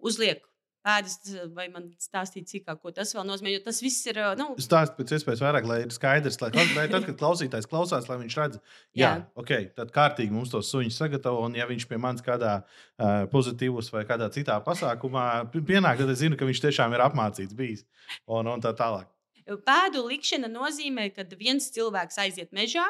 uzliek 0.00 0.42
ēdas, 0.86 1.16
vai 1.54 1.66
man 1.72 1.88
stāstīt 2.00 2.50
sīkāk, 2.50 2.78
ko 2.82 2.92
tas 2.94 3.10
vēl 3.16 3.26
nozīmē. 3.28 3.52
Jo 3.52 3.62
tas 3.64 3.80
viss 3.82 4.06
ir. 4.08 4.20
Nu... 4.38 4.50
Stāst 4.62 4.94
pēc 4.98 5.14
iespējas 5.16 5.42
vairāk, 5.44 5.66
lai 5.68 5.78
ir 5.84 5.94
skaidrs, 5.94 6.38
lai, 6.42 6.50
lai 6.76 6.86
tad, 6.90 7.06
kad 7.08 7.18
klausītājs 7.22 7.68
klausās, 7.70 8.08
lai 8.10 8.18
viņš 8.22 8.38
redz, 8.40 8.60
jā, 8.92 9.10
jā. 9.10 9.12
ok, 9.38 9.52
tad 9.78 9.92
kārtīgi 9.94 10.34
mums 10.34 10.52
to 10.54 10.62
suņu 10.64 10.94
sagatavo. 10.94 11.44
Un, 11.48 11.58
ja 11.58 11.68
viņš 11.70 11.88
pie 11.90 12.00
manis 12.00 12.24
kādā 12.24 12.58
uh, 12.62 13.26
pozitīvus 13.32 13.92
vai 13.94 14.04
kādā 14.08 14.30
citā 14.34 14.58
pasākumā 14.64 15.28
pienāk, 15.58 16.00
tad 16.02 16.14
es 16.14 16.22
zinu, 16.22 16.38
ka 16.38 16.48
viņš 16.48 16.64
tiešām 16.68 16.96
ir 16.96 17.04
apmācīts 17.08 17.56
bijis 17.58 17.84
un, 18.26 18.48
un 18.48 18.64
tā 18.64 18.74
tālāk. 18.78 19.10
Pēdu 19.48 20.04
likšana 20.04 20.48
nozīmē, 20.52 21.08
ka 21.16 21.24
viens 21.40 21.70
cilvēks 21.72 22.20
aiziet 22.20 22.52
mežā. 22.52 22.84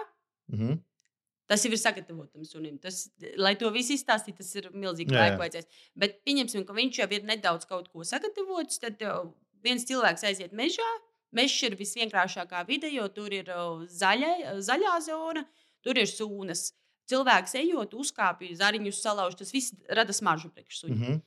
Mm 0.50 0.58
-hmm. 0.58 0.78
Tas 1.48 1.64
jau 1.64 1.72
ir 1.72 1.80
sagatavotam 1.80 2.44
sunim. 2.44 2.76
Tas, 2.82 3.06
lai 3.40 3.54
to 3.56 3.70
visu 3.72 3.94
izstāstītu, 3.96 4.42
tas 4.42 4.50
ir 4.60 4.68
milzīgi 4.76 5.16
laika 5.16 5.38
vajadzēs. 5.40 5.68
Bet 5.96 6.18
pieņemsim, 6.28 6.66
ka 6.68 6.76
viņš 6.76 7.00
jau 7.00 7.08
ir 7.16 7.24
nedaudz 7.28 7.64
kaut 7.70 7.88
ko 7.88 8.04
sagatavots. 8.04 8.80
Tad 8.82 9.00
uh, 9.08 9.30
viens 9.64 9.86
cilvēks 9.88 10.26
aiziet 10.28 10.52
mežā. 10.52 10.88
Mežs 11.32 11.56
ir 11.64 11.76
visvienkāršākā 11.76 12.62
vide, 12.68 12.88
jo 12.92 13.08
tur 13.12 13.32
ir 13.32 13.48
uh, 13.52 13.82
zaļa, 13.88 14.58
zaļā 14.64 14.94
zona, 15.08 15.44
tur 15.84 16.00
ir 16.00 16.08
sūnas. 16.08 16.70
Cilvēks 17.08 17.56
ejot, 17.62 17.96
uzkāpj 17.96 18.52
zariņus, 18.60 19.02
salauž. 19.04 19.36
Tas 19.40 19.52
viss 19.52 19.76
rada 19.88 20.12
smaržu 20.12 20.52
priekšsuņu. 20.52 20.94
Mm 20.94 21.04
-hmm. 21.04 21.20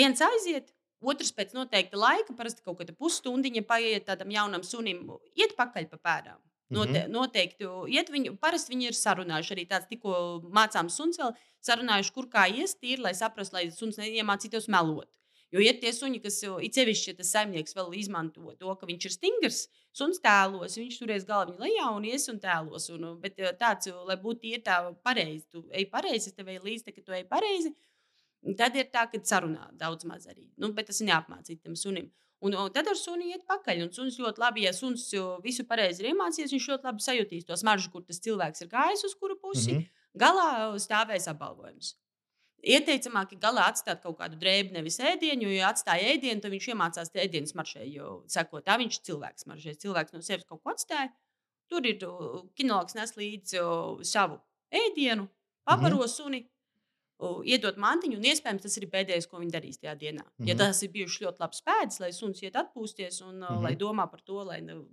Viens 0.00 0.20
aiziet, 0.24 0.72
otrs 1.00 1.32
pēc 1.36 1.52
noteikta 1.56 2.00
laika, 2.00 2.36
parasti 2.36 2.64
kaut 2.64 2.80
kāda 2.80 2.96
pusstundiņa 2.96 3.66
paiet 3.68 4.06
tādam 4.08 4.32
jaunam 4.32 4.64
sunim, 4.64 5.10
iet 5.36 5.56
pakaļ 5.58 5.88
pa 5.92 6.00
pēdām. 6.08 6.40
Note, 6.70 6.90
mm 6.90 6.96
-hmm. 6.96 7.10
Noteikti 7.10 7.68
iet 7.90 8.10
viņu, 8.14 8.36
parasti 8.38 8.70
viņi 8.72 8.86
ir 8.86 8.94
sarunājuši 8.94 9.54
arī 9.54 9.64
tāds, 9.68 9.88
tikko 9.90 10.12
mācām 10.54 10.88
suns 10.88 11.18
vēl, 11.18 11.32
sarunājuši, 11.66 12.12
kur 12.14 12.28
kā 12.30 12.46
iest, 12.46 12.78
tīri, 12.80 13.02
lai 13.02 13.14
saprastu, 13.14 13.56
lai 13.56 13.70
suns 13.70 13.98
neiemācītos 13.98 14.68
melot. 14.68 15.10
Jo 15.50 15.58
ir 15.64 15.80
tie 15.82 15.90
suņi, 15.90 16.20
kas 16.22 16.36
it 16.62 16.76
sevišķi, 16.78 17.10
ja 17.10 17.18
tas 17.18 17.30
saimnieks 17.34 17.74
vēl 17.74 17.94
izmanto 17.98 18.52
to, 18.58 18.74
ka 18.78 18.86
viņš 18.86 19.06
ir 19.08 19.14
stingrs, 19.16 19.60
suns 19.90 20.20
tēlos, 20.22 20.76
viņš 20.78 20.98
turēs 21.00 21.26
galvu 21.26 21.56
lejā 21.58 21.88
un 21.90 22.06
ies 22.06 22.28
un 22.30 22.38
tēlos. 22.38 22.86
Un, 22.94 23.08
bet 23.22 23.40
tāds, 23.58 23.90
lai 24.06 24.16
būtu 24.16 24.44
tie 24.44 24.60
tā 24.62 24.76
pareizi, 25.02 25.48
tu 25.50 25.64
ej 25.74 25.88
pareizi, 25.90 26.30
tev 26.36 26.52
ej 26.54 26.60
līdzi, 26.62 26.94
ka 26.94 27.02
tu 27.02 27.16
ej 27.18 27.24
pareizi. 27.32 27.74
Tad 28.56 28.76
ir 28.76 28.88
tā, 28.88 29.04
ka 29.12 29.20
sarunā 29.20 29.68
daudz 29.76 30.06
maz 30.08 30.26
arī. 30.30 30.48
Nu, 30.56 30.72
bet 30.72 30.88
tas 30.88 31.00
ir 31.02 31.10
neapmācīt 31.10 31.60
tam 31.62 31.76
sunim. 31.76 32.08
Un, 32.40 32.54
un 32.56 32.70
tad 32.72 32.88
ar 32.88 32.96
suni 32.96 33.34
iet 33.34 33.42
pakaļ. 33.48 33.82
Un 33.84 33.90
suns 33.92 34.16
ļoti 34.20 34.40
labi, 34.40 34.64
ja 34.64 34.72
suns 34.72 35.10
visu 35.44 35.66
pareizi 35.68 36.00
ir 36.00 36.14
iemācījies, 36.14 36.54
viņš 36.56 36.68
ļoti 36.72 36.88
labi 36.88 37.04
sajutīs 37.04 37.48
to 37.48 37.56
smaržu, 37.60 37.90
kur 37.92 38.06
tas 38.06 38.22
cilvēks 38.24 38.64
ir 38.64 38.70
gājis 38.72 39.04
uz 39.10 39.16
kuru 39.20 39.36
pusi. 39.42 39.74
Mm 39.74 39.82
-hmm. 39.82 39.98
Galā 40.22 40.46
stāvēs 40.80 41.28
apbalvojums. 41.28 41.94
Ieteicamāk, 42.60 43.36
galā 43.40 43.66
atstāt 43.70 44.02
kaut 44.02 44.18
kādu 44.18 44.36
drēbi, 44.40 44.72
nevis 44.72 44.98
ēdienu, 45.00 45.46
jo, 45.46 45.50
ja 45.54 45.70
atstāja 45.72 46.12
ēdienu, 46.14 46.40
tad 46.40 46.52
viņš 46.52 46.66
iemācās 46.68 47.12
ēdienu 47.14 47.48
smaržē, 47.48 47.84
jo, 47.88 48.24
sakot, 48.28 48.64
tā 48.64 48.76
viņš 48.80 49.00
cilvēks 49.08 49.46
smaržē. 49.46 49.74
Cilvēks 49.80 50.12
no 50.12 50.20
sevis 50.20 50.44
kaut 50.44 50.62
ko 50.62 50.70
atstāja. 50.70 51.08
Tur 51.68 51.86
ir 51.86 51.98
kinologs 52.58 52.94
nes 52.94 53.16
līdzi 53.16 53.62
savu 54.02 54.40
ēdienu, 54.72 55.28
paparo 55.64 55.96
mm 55.96 56.02
-hmm. 56.02 56.08
suni, 56.08 56.50
iedot 57.44 57.76
mantiņu, 57.80 58.18
un 58.18 58.28
iespējams 58.30 58.64
tas 58.66 58.76
ir 58.78 58.88
pēdējais, 58.92 59.28
ko 59.30 59.40
viņi 59.42 59.54
darīs 59.54 59.80
tajā 59.80 59.94
dienā. 59.98 60.24
Mm 60.24 60.30
-hmm. 60.30 60.48
Ja 60.48 60.54
mhm. 60.54 60.62
tas 60.62 60.82
ir 60.82 60.92
bijuši 60.94 61.24
ļoti 61.24 61.44
labs 61.44 61.62
pēdas, 61.66 62.00
lai 62.00 62.12
suns 62.12 62.42
iet 62.42 62.56
atpūsties 62.56 63.22
un 63.22 63.36
mm 63.36 63.46
-hmm. 63.46 63.62
lai 63.62 63.76
domā 63.76 64.10
par 64.10 64.20
to, 64.20 64.42
lai 64.44 64.60
nu, 64.60 64.84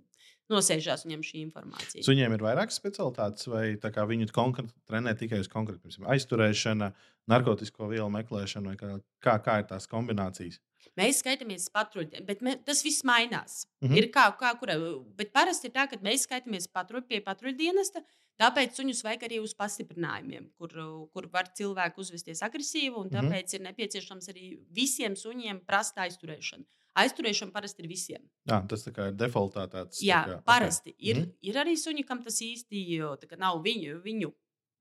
nosēžās 0.52 1.04
viņam 1.06 1.24
šī 1.24 1.42
informācija. 1.44 2.04
Suņiem 2.04 2.34
ir 2.34 2.44
vairākas 2.44 2.80
specialitātes, 2.80 3.48
vai 3.52 3.76
viņu 4.12 4.30
konkrēti 4.32 4.72
trenē 4.88 5.14
tikai 5.18 5.40
uz 5.40 5.48
konkrētu 5.48 6.04
aizturēšanu, 6.14 6.92
narkotiku 7.28 7.88
vielu 7.88 8.08
meklēšanu, 8.10 8.72
vai 8.72 8.76
kā, 8.76 9.00
kā, 9.20 9.38
kā 9.44 9.58
ir 9.58 9.68
tās 9.68 9.86
kombinācijas? 9.86 10.60
Mēs 10.98 11.20
skaitāmies 11.22 11.68
patruļi, 11.74 12.22
bet 12.26 12.40
mē, 12.44 12.56
tas 12.66 12.82
viss 12.86 13.04
mainās. 13.04 13.66
Mm 13.80 13.88
-hmm. 13.88 13.98
Ir 13.98 14.10
kā, 14.14 14.24
kā 14.38 14.54
kurai, 14.58 14.78
bet 15.18 15.32
parasti 15.32 15.68
ir 15.68 15.74
tā, 15.74 15.88
ka 15.90 15.96
mēs 16.02 16.26
skaitāmies 16.26 16.68
patruļi 16.72 17.06
pie 17.08 17.20
patruļdienesta. 17.20 18.02
Tāpēc 18.38 18.76
suņus 18.78 19.02
vajag 19.02 19.22
arī 19.26 19.38
uz 19.42 19.54
pastiprinājumiem, 19.58 20.50
kur, 20.58 20.70
kur 21.12 21.28
var 21.32 21.50
cilvēku 21.58 22.00
uzvesties 22.00 22.42
agresīvi. 22.42 22.94
Mm 22.94 23.04
-hmm. 23.04 23.14
Tāpēc 23.14 23.54
ir 23.54 23.60
nepieciešams 23.60 24.28
arī 24.28 24.58
visiem 24.70 25.16
suņiem 25.16 25.64
prasta 25.66 26.02
aizturēšana. 26.06 26.64
Aizturēšana 26.98 27.52
parasti 27.52 27.82
ir 27.82 27.88
visiem. 27.88 28.22
Jā, 28.48 28.58
tas 28.68 28.86
tā 28.86 29.08
ir 29.08 29.14
defaultā 29.14 29.68
tāds. 29.70 30.00
Jā, 30.02 30.24
tā 30.26 30.30
kā, 30.30 30.42
parasti. 30.44 30.90
Okay. 30.90 31.10
Ir, 31.10 31.16
mm 31.16 31.22
-hmm. 31.22 31.34
ir 31.40 31.54
arī 31.54 31.74
suņi, 31.76 32.04
kam 32.04 32.22
tas 32.22 32.40
īsti 32.40 33.38
nav 33.38 33.62
viņu. 33.62 34.02
viņu. 34.02 34.28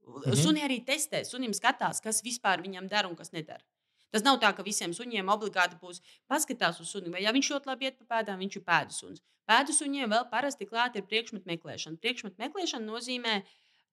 Mm 0.08 0.14
-hmm. 0.24 0.36
Suni 0.36 0.62
arī 0.62 0.86
testē, 0.86 1.24
sunim 1.24 1.54
skatās, 1.54 2.02
kas 2.02 2.24
vispār 2.24 2.62
viņam 2.62 2.88
dara 2.88 3.08
un 3.08 3.16
kas 3.16 3.32
nedara. 3.32 3.64
Tas 4.12 4.24
nav 4.24 4.40
tā, 4.40 4.54
ka 4.56 4.64
visiem 4.64 4.94
suņiem 4.96 5.30
obligāti 5.30 5.76
būs 5.82 6.02
paskatās 6.32 6.80
uz 6.80 6.90
suni, 6.94 7.12
vai 7.12 7.24
ja 7.26 7.32
viņš 7.36 7.52
ļoti 7.54 7.68
labi 7.72 7.90
iet 7.90 7.98
pa 8.00 8.06
pēdām, 8.18 8.40
viņš 8.40 8.56
ir 8.60 8.64
pēdu 8.64 8.96
suns. 8.96 9.24
Pēdu 9.48 9.74
suņiem 9.76 10.12
vēl 10.12 10.26
parasti 10.32 10.68
klāta 10.68 11.00
ir 11.00 11.06
priekšmetu 11.08 11.48
meklēšana. 11.48 12.00
Priekšmetu 12.04 12.36
meklēšana 12.40 12.86
nozīmē, 12.88 13.36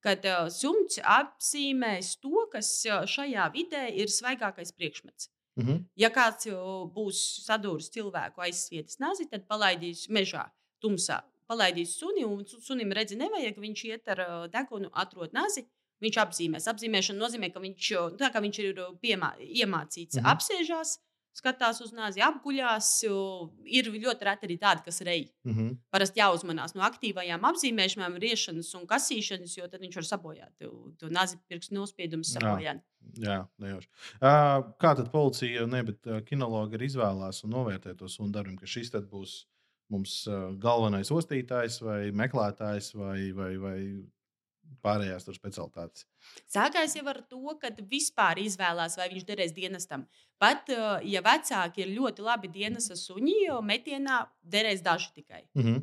ka 0.04 0.14
uh, 0.16 0.48
suns 0.50 0.98
apzīmēs 1.02 2.16
to, 2.22 2.46
kas 2.52 2.70
uh, 2.90 3.04
šajā 3.08 3.46
vidē 3.54 3.84
ir 3.94 4.10
svaigākais 4.12 4.74
priekšmets. 4.76 5.30
Mm 5.56 5.66
-hmm. 5.66 5.84
Ja 5.96 6.10
kāds 6.10 6.46
būs 6.94 7.18
sadūris 7.46 7.90
cilvēku 7.94 8.40
aizsvietas 8.42 8.98
nazi, 8.98 9.28
tad 9.30 9.46
palaidīs 9.46 10.08
mežā, 10.08 10.50
tumsā. 10.82 11.20
Palaidīs 11.46 11.94
suni, 11.98 12.24
un 12.24 12.44
su- 12.46 12.60
sunim 12.60 12.92
redzi, 12.92 13.16
nevajag, 13.16 13.56
viņš 13.56 13.84
iet 13.84 14.08
ar 14.08 14.48
degunu, 14.48 14.90
atrod 14.92 15.32
nazi. 15.32 15.68
Viņš 16.04 16.20
apzīmēs. 16.26 16.68
Apzīmēšana 16.74 17.20
nozīmē, 17.24 17.52
ka 17.54 17.62
viņš, 17.64 17.90
tā 18.20 18.30
kā 18.34 18.42
viņš 18.44 18.62
ir 18.64 18.84
piemā, 19.02 19.34
iemācīts, 19.40 20.20
Mhm. 20.20 20.26
apsēžās, 20.34 20.98
skatās 21.34 21.80
uz 21.82 21.90
nāzi, 21.90 22.20
apguļās. 22.22 22.88
Ir 23.66 23.88
ļoti 23.90 24.26
reti 24.28 24.46
arī 24.46 24.56
tādi, 24.60 24.84
kas 24.84 25.00
reji. 25.02 25.30
Mm 25.44 25.54
-hmm. 25.54 25.76
Parasti 25.90 26.20
jāuzmanās 26.20 26.74
no 26.76 26.82
aktīvajām 26.86 27.40
apzīmēšanām, 27.50 28.18
riešanas 28.22 28.74
un 28.78 28.86
kasīšanas, 28.86 29.56
jo 29.58 29.66
tad 29.68 29.80
viņš 29.80 29.94
var 29.96 30.06
sabojāt 30.10 30.52
to, 30.58 30.92
to 30.98 31.08
nazi 31.08 31.36
pirkstu 31.48 31.74
nospiedumu. 31.74 32.22
Jā. 32.22 32.38
Sabojāt. 32.38 32.80
Jā, 33.18 33.48
nejauši. 33.58 33.88
Kā 34.20 34.94
tad 34.96 35.10
policija, 35.10 35.66
ne, 35.66 35.82
bet 35.82 36.02
kinologi 36.26 36.76
arī 36.76 36.86
izvēlās 36.86 37.44
un 37.44 37.50
novērtē 37.50 37.96
to 37.98 38.08
sunu 38.08 38.32
darbu, 38.32 38.56
ka 38.60 38.66
šis 38.66 38.90
tad 38.90 39.10
būs 39.10 39.44
mums 39.90 40.24
galvenais 40.58 41.10
ostītājs 41.10 41.82
vai 41.82 42.10
meklētājs 42.10 42.94
vai, 42.94 43.32
vai, 43.32 43.56
vai 43.56 43.78
pārējās 44.82 45.26
tur 45.26 45.36
specialitātes. 45.36 46.06
Sākās 46.50 46.96
jau 46.96 47.06
ar 47.10 47.20
to, 47.30 47.42
ka 47.60 47.70
vispār 47.90 48.40
izvēlās, 48.42 48.98
vai 48.98 49.08
viņš 49.12 49.26
derēs 49.28 49.54
dienestam. 49.56 50.06
Pat 50.42 50.70
uh, 50.74 50.98
ja 51.06 51.22
vecāki 51.24 51.84
ir 51.84 51.94
ļoti 51.94 52.24
labi 52.24 52.50
dienesta 52.52 52.96
suņi, 52.98 53.36
jo 53.46 53.60
metienā 53.62 54.24
derēs 54.42 54.82
daži 54.82 55.12
tikai. 55.20 55.44
Mm 55.54 55.62
-hmm. 55.62 55.82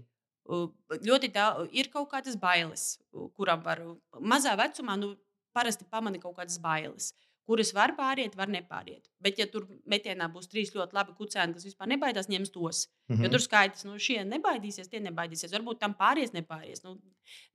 Uh, 0.51 0.69
Ļoti 1.05 1.29
tā, 1.31 1.67
ir 1.71 1.87
kaut 1.93 2.09
kādas 2.11 2.35
bailes, 2.35 2.99
uh, 3.13 3.29
kuram 3.37 3.61
var 3.63 3.79
mazā 4.19 4.55
vecumā 4.57 4.97
nu, 4.97 5.15
parasti 5.53 5.85
pamana 5.85 6.19
kaut 6.19 6.35
kādas 6.35 6.57
bailes. 6.59 7.13
Kuras 7.51 7.73
var 7.75 7.91
pāriet, 7.97 8.35
var 8.39 8.47
nepāriet. 8.47 9.09
Bet, 9.19 9.39
ja 9.41 9.47
tur 9.51 9.65
metienā 9.91 10.29
būs 10.31 10.47
trīs 10.47 10.69
ļoti 10.71 10.95
labi 10.95 11.15
kucēni, 11.17 11.57
kas 11.57 11.65
vispār 11.67 11.89
nebaidās, 11.91 12.29
ņems 12.31 12.53
tos. 12.53 12.85
Mm 13.09 13.17
Jo 13.17 13.17
-hmm. 13.17 13.31
tur 13.33 13.43
skaidrs, 13.43 13.83
nu, 13.87 13.97
šie 13.99 14.21
nebaidīsies, 14.23 14.87
tie 14.87 15.01
nebaidīsies. 15.03 15.51
Varbūt 15.51 15.81
tam 15.81 15.95
pāries, 15.99 16.31
nepāries. 16.31 16.83
Nu, 16.85 16.95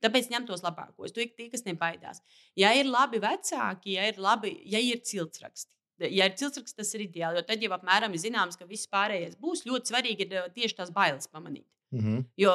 tāpēc 0.05 0.29
ņem 0.33 0.45
tos 0.45 0.61
labākos, 0.61 1.15
tie, 1.15 1.25
tie, 1.39 1.47
kas 1.49 1.65
nebaidās. 1.65 2.21
Ja 2.55 2.75
ir 2.77 2.85
labi 2.85 3.17
vecāki, 3.23 3.95
ja 3.97 4.05
ir, 4.11 4.21
labi, 4.21 4.53
ja 4.65 4.79
ir 4.79 5.01
ciltsraksti. 5.01 5.73
Ja 6.13 6.29
ir 6.29 6.37
ciltsraksts, 6.37 6.77
tas 6.77 6.93
ir 6.93 7.07
ideāli. 7.07 7.41
Jo 7.41 7.47
tad 7.47 7.63
jau 7.65 7.73
apmēram 7.73 8.13
zināms, 8.13 8.59
ka 8.59 8.69
viss 8.69 8.91
pārējais 8.91 9.39
būs. 9.41 9.65
Ļoti 9.65 9.93
svarīgi 9.93 10.27
ir 10.27 10.37
eh, 10.43 10.51
tieši 10.53 10.77
tās 10.77 10.93
bailes 10.93 11.27
pamanīt. 11.33 11.65
Mm 11.91 11.99
-hmm. 12.03 12.23
Jo 12.37 12.53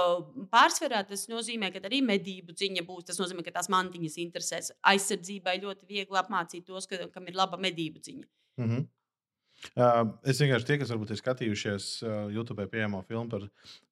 pārsvarā 0.53 1.07
tas 1.09 1.27
nozīmē, 1.29 1.73
ka 1.73 1.81
arī 1.89 2.03
medību 2.05 2.53
ziņa 2.53 2.83
būs. 2.85 3.07
Tas 3.09 3.19
nozīmē, 3.19 3.45
ka 3.45 3.51
tās 3.51 3.69
mantiņas 3.73 4.19
interesēs. 4.27 4.73
Aizsardzībai 4.83 5.61
ļoti 5.63 5.89
viegli 5.89 6.19
apmācīt 6.21 6.67
tos, 6.67 6.87
ka, 6.87 7.09
kam 7.09 7.29
ir 7.29 7.35
laba 7.35 7.57
medību 7.57 8.01
ziņa. 8.01 8.27
Mm 8.57 8.69
-hmm. 8.69 8.89
Uh, 9.79 10.19
es 10.27 10.41
vienkārši 10.43 10.67
tie, 10.67 10.77
kas 10.81 10.91
varbūt 10.91 11.13
ir 11.15 11.19
skatījušies 11.21 11.85
uh, 12.03 12.15
YouTube 12.35 12.65
pieejamo 12.73 13.03
filmu 13.07 13.31
par, 13.31 13.45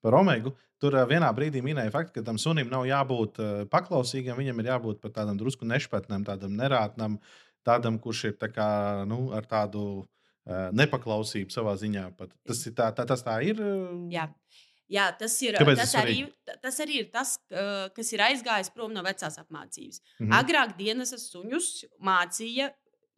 par 0.02 0.16
Omegu, 0.18 0.52
tur 0.82 0.96
uh, 0.96 1.04
vienā 1.08 1.28
brīdī 1.36 1.62
minēja 1.62 1.92
faktu, 1.94 2.16
ka 2.16 2.26
tam 2.26 2.40
sunim 2.42 2.68
nav 2.72 2.88
jābūt 2.88 3.38
uh, 3.38 3.50
paklausīgam, 3.70 4.38
viņam 4.40 4.60
ir 4.60 4.70
jābūt 4.72 5.00
pat 5.00 5.14
tādam 5.20 5.38
drusku 5.38 5.68
nešpatnam, 5.70 6.24
tādam 6.26 6.56
nerātnam, 6.58 7.20
tādam, 7.66 8.00
kurš 8.02 8.24
ir 8.24 8.34
tā 8.40 8.50
kā, 8.50 8.68
nu, 9.06 9.30
ar 9.36 9.46
tādu 9.46 9.84
uh, 10.02 10.68
nepaklausību 10.74 11.54
savā 11.54 11.76
ziņā. 11.78 12.08
Pat. 12.18 12.34
Tas, 12.46 12.66
ir 12.66 12.74
tā, 12.74 12.90
tā, 12.96 13.06
tas 13.06 13.22
tā 13.22 13.38
ir. 13.46 13.62
Uh, 13.62 14.08
Jā. 14.12 14.26
Jā, 14.90 15.06
tas 15.14 15.36
ir, 15.46 15.54
Kāpēc 15.54 15.78
tas, 15.78 15.92
tas 15.92 16.02
arī, 16.02 16.16
tas 16.64 16.78
arī 16.82 16.96
ir 17.04 17.10
tas, 17.14 17.36
kas 17.94 18.08
ir 18.10 18.24
aizgājis 18.26 18.72
prom 18.74 18.90
no 18.94 19.04
vecās 19.06 19.38
apmācības. 19.38 20.00
Mm. 20.18 20.32
Agrāk 20.40 20.74
dienas 20.78 21.14
suņus 21.14 21.68
mācīja 22.02 22.72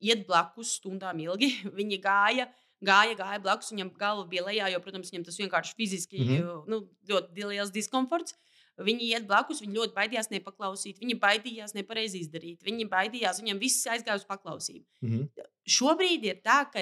iet 0.04 0.26
blakus 0.28 0.76
stundām 0.80 1.22
ilgi. 1.24 1.48
Viņi 1.78 1.98
gāja, 2.04 2.48
gāja, 2.84 3.16
gāja 3.18 3.40
blakus, 3.44 3.72
viņam 3.72 3.94
galva 3.98 4.26
bija 4.28 4.44
lejā, 4.50 4.68
jo, 4.74 4.82
protams, 4.84 5.12
viņam 5.14 5.26
tas 5.30 5.40
vienkārši 5.40 5.76
fiziski 5.78 6.20
mm. 6.20 6.32
-hmm. 6.34 6.64
nu, 6.72 6.82
ļoti 7.08 7.48
liels 7.54 7.72
diskomforts. 7.74 8.36
Viņi 8.82 9.10
iet 9.12 9.26
blakus, 9.28 9.60
viņi 9.60 9.76
ļoti 9.76 9.92
baidījās 9.94 10.30
nepaklausīt, 10.32 11.00
viņi 11.00 11.18
baidījās 11.20 11.74
nepareizi 11.76 12.22
izdarīt, 12.24 12.62
viņi 12.64 12.86
baidījās, 12.88 13.42
viņam 13.42 13.60
viss 13.60 13.84
aizgāja 13.86 14.16
uz 14.16 14.24
paklausību. 14.24 14.86
Mhm. 15.04 15.26
Šobrīd 15.68 16.24
ir 16.24 16.40
tā, 16.42 16.62
ka 16.72 16.80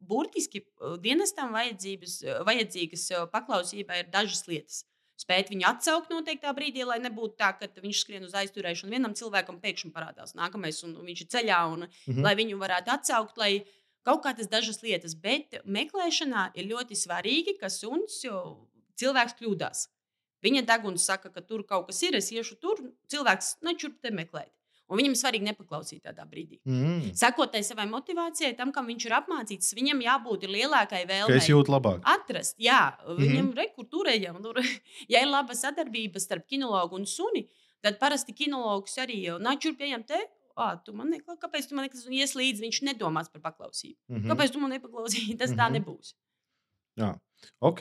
burtiski 0.00 0.64
dienestam 1.04 1.52
vajadzīgas 1.52 3.04
paklausībai 3.32 4.00
ir 4.04 4.10
dažas 4.12 4.46
lietas. 4.48 4.84
Spēt 5.20 5.50
viņu 5.52 5.66
atsaukt 5.68 6.08
noteiktā 6.08 6.48
brīdī, 6.56 6.80
lai 6.88 6.96
nebūtu 7.04 7.36
tā, 7.36 7.50
ka 7.58 7.68
viņš 7.82 7.98
skrien 8.06 8.24
uz 8.24 8.32
aizturēšanu. 8.40 8.88
Vienam 8.94 9.12
cilvēkam 9.12 9.58
pēkšņi 9.60 9.90
parādās 9.92 10.32
nākamais, 10.38 10.78
un 10.86 10.94
viņš 11.04 11.20
ir 11.26 11.28
ceļā, 11.34 11.58
un 11.74 11.88
Mhm. 12.06 12.22
lai 12.24 12.34
viņu 12.34 12.56
varētu 12.56 12.88
atsaukt, 12.88 13.36
lai 13.36 13.66
kaut 14.02 14.22
kādas 14.24 14.48
dažas 14.48 14.80
lietas. 14.82 15.14
Bet 15.14 15.60
meklēšanā 15.66 16.52
ir 16.56 16.64
ļoti 16.72 16.96
svarīgi, 16.96 17.58
ka 17.60 17.68
suns 17.68 18.22
cilvēks 18.96 19.36
kļūdās. 19.40 19.88
Viņa 20.42 20.64
deguns 20.64 21.04
saka, 21.04 21.28
ka 21.28 21.42
tur 21.42 21.64
kaut 21.64 21.88
kas 21.88 22.02
ir, 22.02 22.16
es 22.16 22.30
iešu 22.32 22.56
tur, 22.58 22.76
cilvēks 23.12 23.58
nečurp 23.60 24.00
te 24.00 24.08
meklēt. 24.10 24.48
Un 24.90 24.98
viņam 24.98 25.14
svarīgi 25.14 25.46
nepaklausīt 25.46 26.02
tādā 26.02 26.24
brīdī. 26.26 26.58
Mhm. 26.66 27.12
Sekot 27.14 27.52
tai 27.52 27.60
savai 27.62 27.86
motivācijai, 27.86 28.56
tam, 28.58 28.72
kam 28.74 28.86
viņš 28.90 29.06
ir 29.06 29.12
apmācīts, 29.20 29.74
viņam 29.78 30.00
jābūt 30.02 30.48
lielākai 30.50 31.04
Ka 31.06 31.10
vēlmei. 31.12 31.36
es 31.36 31.46
jūtu 31.48 31.70
labāk. 31.70 32.00
Atrast, 32.04 32.56
jā, 32.58 32.96
viņam 33.06 33.46
mm 33.46 33.52
-hmm. 33.52 33.56
rekurtūrējam. 33.62 34.42
Tur, 34.42 34.58
ja 35.12 35.22
ir 35.22 35.28
laba 35.30 35.54
sadarbība 35.54 36.18
starp 36.20 36.46
kinologu 36.46 36.96
un 36.96 37.06
suni, 37.06 37.46
tad 37.80 37.98
parasti 37.98 38.32
kinologs 38.34 38.98
arī 38.98 39.38
nāčur 39.38 39.76
pieejam 39.78 40.02
te. 40.06 40.18
Ā, 40.58 40.82
tu 40.84 40.92
man 40.92 41.08
neko, 41.08 41.36
kāpēc 41.40 41.68
tu 41.68 41.74
man 41.74 41.84
nekas 41.86 42.04
ies 42.10 42.34
līdzi? 42.34 42.60
Viņš 42.60 42.82
nedomās 42.82 43.30
par 43.32 43.40
paklausību. 43.40 43.96
Mm. 44.08 44.16
Mhm. 44.18 44.30
Kāpēc 44.30 44.50
tu 44.52 44.58
man 44.60 44.70
nepaklausīji? 44.70 45.36
Tas 45.38 45.50
mm 45.50 45.56
-hmm. 45.56 45.60
tā 45.60 45.70
Mhm. 45.70 45.74
nebūs. 45.78 46.14
Jā, 46.98 47.14
ok. 47.60 47.80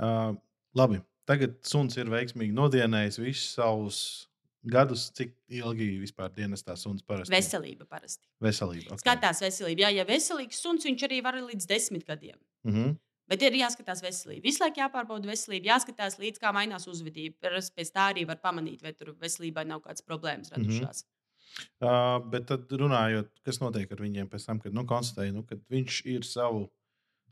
Uh, 0.00 0.34
labi. 0.74 1.00
Tagad 1.24 1.54
suns 1.62 1.96
ir 1.96 2.06
veiksmīgi 2.06 2.52
nodienējis 2.52 3.18
visus 3.22 3.54
savus 3.54 4.28
gadus, 4.64 5.10
cik 5.16 5.34
ilgi 5.48 5.98
vispār 6.02 6.30
dienestā 6.34 6.76
suns 6.78 7.02
parasti? 7.02 7.32
Veselība 7.34 7.86
parasti. 7.88 8.26
Veselība. 8.42 8.92
Okay. 8.92 9.02
Skatās 9.04 9.42
veselību. 9.42 9.80
Jā, 9.82 9.90
ja 9.90 10.04
veselīgs 10.08 10.60
suns, 10.62 10.84
viņš 10.86 11.06
arī 11.08 11.22
var 11.24 11.34
līdz 11.34 11.66
desmit 11.66 12.06
gadiem. 12.06 12.38
Mm 12.64 12.74
-hmm. 12.74 12.98
Bet 13.28 13.42
ir 13.42 13.52
jāskatās 13.52 14.02
veselība. 14.02 14.42
Visu 14.44 14.62
laiku 14.64 14.80
jāpārbauda 14.80 15.26
veselība, 15.26 15.70
jāskatās 15.72 16.18
līdz 16.18 16.38
kā 16.42 16.52
mainās 16.52 16.86
uzvedība. 16.86 17.36
Pēc 17.76 17.92
tā 17.94 18.12
arī 18.12 18.26
var 18.26 18.36
pamanīt, 18.36 18.82
vai 18.82 18.92
tur 18.92 19.14
veselībai 19.14 19.64
nav 19.66 19.80
kādas 19.80 20.02
problēmas 20.02 20.50
Mhm. 20.50 20.60
radušās. 20.60 21.04
Uh, 21.80 22.18
bet 22.30 22.46
tad 22.46 22.70
runājot, 22.70 23.28
kas 23.44 23.58
notiek 23.60 23.90
ar 23.92 23.98
viņiem 23.98 24.28
pēc 24.28 24.46
tam, 24.46 24.58
kad 24.58 24.72
nu, 24.72 24.84
konstatēja, 24.84 25.32
nu, 25.32 25.42
ka 25.42 25.56
viņš 25.70 26.06
ir 26.06 26.22
savu, 26.22 26.70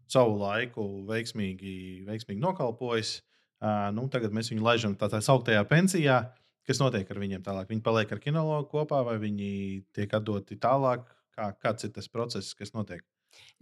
savu 0.09 0.39
laiku 0.39 1.07
veiksmīgi, 1.07 2.05
veiksmīgi 2.07 2.41
nokalpojis. 2.41 3.23
Uh, 3.61 3.91
nu, 3.93 4.09
tagad 4.09 4.33
mēs 4.33 4.51
viņu 4.53 4.63
laižam 4.65 4.97
tādā 4.97 5.21
sauktajā 5.21 5.65
pensijā. 5.69 6.33
Kas 6.69 6.81
notiek 6.83 7.09
ar 7.11 7.19
viņiem 7.23 7.45
tālāk? 7.47 7.71
Viņi 7.71 7.83
paliek 7.85 8.13
ar 8.13 8.21
kinologu 8.23 8.69
kopā, 8.71 9.01
vai 9.07 9.17
viņi 9.23 9.51
tiek 9.97 10.13
atdoti 10.19 10.59
tālāk? 10.61 11.09
Kā, 11.37 11.53
kāds 11.63 11.87
ir 11.87 11.95
tas 11.95 12.09
process, 12.11 12.55
kas 12.59 12.75
notiek? 12.75 13.05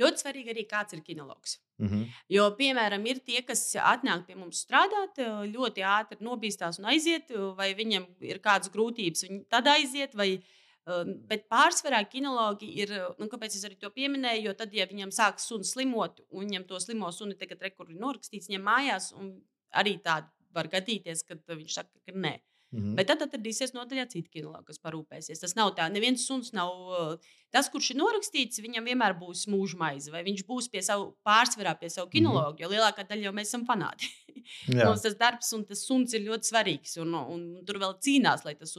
Ļoti 0.01 0.23
svarīgi 0.23 0.53
arī, 0.53 0.65
kāds 0.69 0.95
ir 0.97 1.03
kinologs. 1.05 1.59
Mm 1.79 1.89
-hmm. 1.89 2.05
Jo, 2.35 2.45
piemēram, 2.59 3.05
ir 3.07 3.19
tie, 3.25 3.43
kas 3.43 3.63
atnāk 3.77 4.25
pie 4.27 4.35
mums 4.35 4.65
strādāt, 4.65 5.19
ļoti 5.57 5.85
ātri 5.85 6.25
nobīstās 6.25 6.79
un 6.79 6.89
aiziet, 6.93 7.31
vai 7.57 7.75
viņam 7.75 8.07
ir 8.21 8.39
kādas 8.39 8.73
grūtības, 8.73 9.27
viņi 9.27 9.45
tad 9.49 9.67
aiziet. 9.67 10.15
Vai, 10.15 10.43
um, 10.87 11.15
bet 11.29 11.49
pārsvarā 11.49 12.03
kinologi 12.09 12.73
ir, 12.83 12.89
nu, 13.19 13.27
kāpēc 13.27 13.55
es 13.55 13.65
arī 13.65 13.77
to 13.79 13.91
pieminēju, 13.91 14.45
jo 14.49 14.55
tad, 14.55 14.75
ja 14.75 14.87
viņam 14.87 15.11
sāk 15.11 15.39
suns 15.39 15.73
slimot, 15.73 16.21
un 16.31 16.47
viņam 16.47 16.67
to 16.67 16.81
slimo 16.81 17.13
suni 17.13 17.35
tagad 17.35 17.63
rekurbi 17.63 17.95
norakstīts, 17.95 18.49
viņam 18.49 18.63
mājās, 18.63 19.13
un 19.13 19.43
arī 19.73 19.99
tāda 20.03 20.31
var 20.55 20.69
gadīties, 20.69 21.23
kad 21.29 21.39
viņš 21.47 21.75
saka, 21.75 21.99
ka 22.07 22.13
nē. 22.13 22.39
Mm 22.71 22.81
-hmm. 22.81 22.97
Bet 22.97 23.07
tad 23.09 23.23
atradīsies 23.25 23.73
nodaļā 23.73 24.05
citi 24.13 24.29
kinologi, 24.29 24.67
kas 24.67 24.81
parūpēsies. 24.85 25.41
Tas 25.41 25.55
nav 25.57 25.75
tā, 25.77 25.89
neviens 25.93 26.27
suns 26.27 26.53
nav. 26.53 27.21
Tas, 27.55 27.71
kurš 27.73 27.95
ir 27.95 28.01
norakstīts, 28.03 28.61
viņam 28.61 28.89
vienmēr 28.91 29.15
būs 29.17 29.47
mūža 29.49 29.79
maize, 29.81 30.13
vai 30.13 30.21
viņš 30.27 30.45
būs 30.49 30.67
pie 30.69 30.83
savu 30.85 31.15
pārsvarā 31.25 31.73
pie 31.81 31.89
savu 31.93 32.11
kinologu, 32.13 32.61
jo 32.61 32.69
lielākā 32.69 33.07
daļa 33.09 33.31
jau 33.31 33.37
mēs 33.37 33.49
esam 33.49 33.65
fanāti. 33.69 34.11
Mums 34.77 35.05
tas 35.05 35.17
darbs 35.19 35.49
un 35.57 35.65
tas 35.69 35.81
suns 35.85 36.13
ir 36.17 36.25
ļoti 36.27 36.49
svarīgs. 36.51 36.97
Un, 37.03 37.15
un 37.17 37.43
tur 37.69 37.81
vēl 37.81 37.95
cīnās, 38.05 38.45
lai 38.47 38.55
tas 38.59 38.75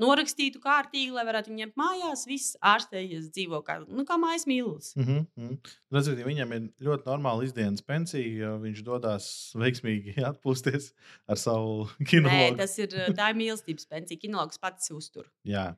norakstītu 0.00 0.60
kārtīgi, 0.62 1.12
lai 1.14 1.24
varētu 1.28 1.52
viņu 1.52 1.62
ņemt 1.62 1.80
mājās. 1.80 2.24
Viss 2.28 2.56
ārstējies, 2.64 3.30
dzīvo 3.34 3.60
kā, 3.66 3.78
nu, 3.86 4.04
kā 4.08 4.18
mājas 4.20 4.46
mīlestības. 4.48 4.94
Mm 4.98 5.26
-hmm. 5.36 5.74
Redziet, 5.94 6.22
viņam 6.26 6.54
ir 6.56 6.68
ļoti 6.88 7.08
normāla 7.08 7.44
izdienas 7.44 7.84
pensija, 7.84 8.54
viņš 8.62 8.84
dodas 8.86 9.28
veiksmīgi 9.58 10.16
atpūsties 10.30 10.92
ar 11.28 11.40
savu 11.40 11.88
Nē, 11.98 12.08
kinologu. 12.14 12.56
tas 12.56 12.78
ir 12.78 12.96
tā 13.16 13.32
ir 13.32 13.42
mīlestības 13.42 13.86
pensija. 13.88 14.20
Kinologs 14.20 14.58
pats 14.58 14.90
uztur. 14.90 15.28
Jā. 15.44 15.74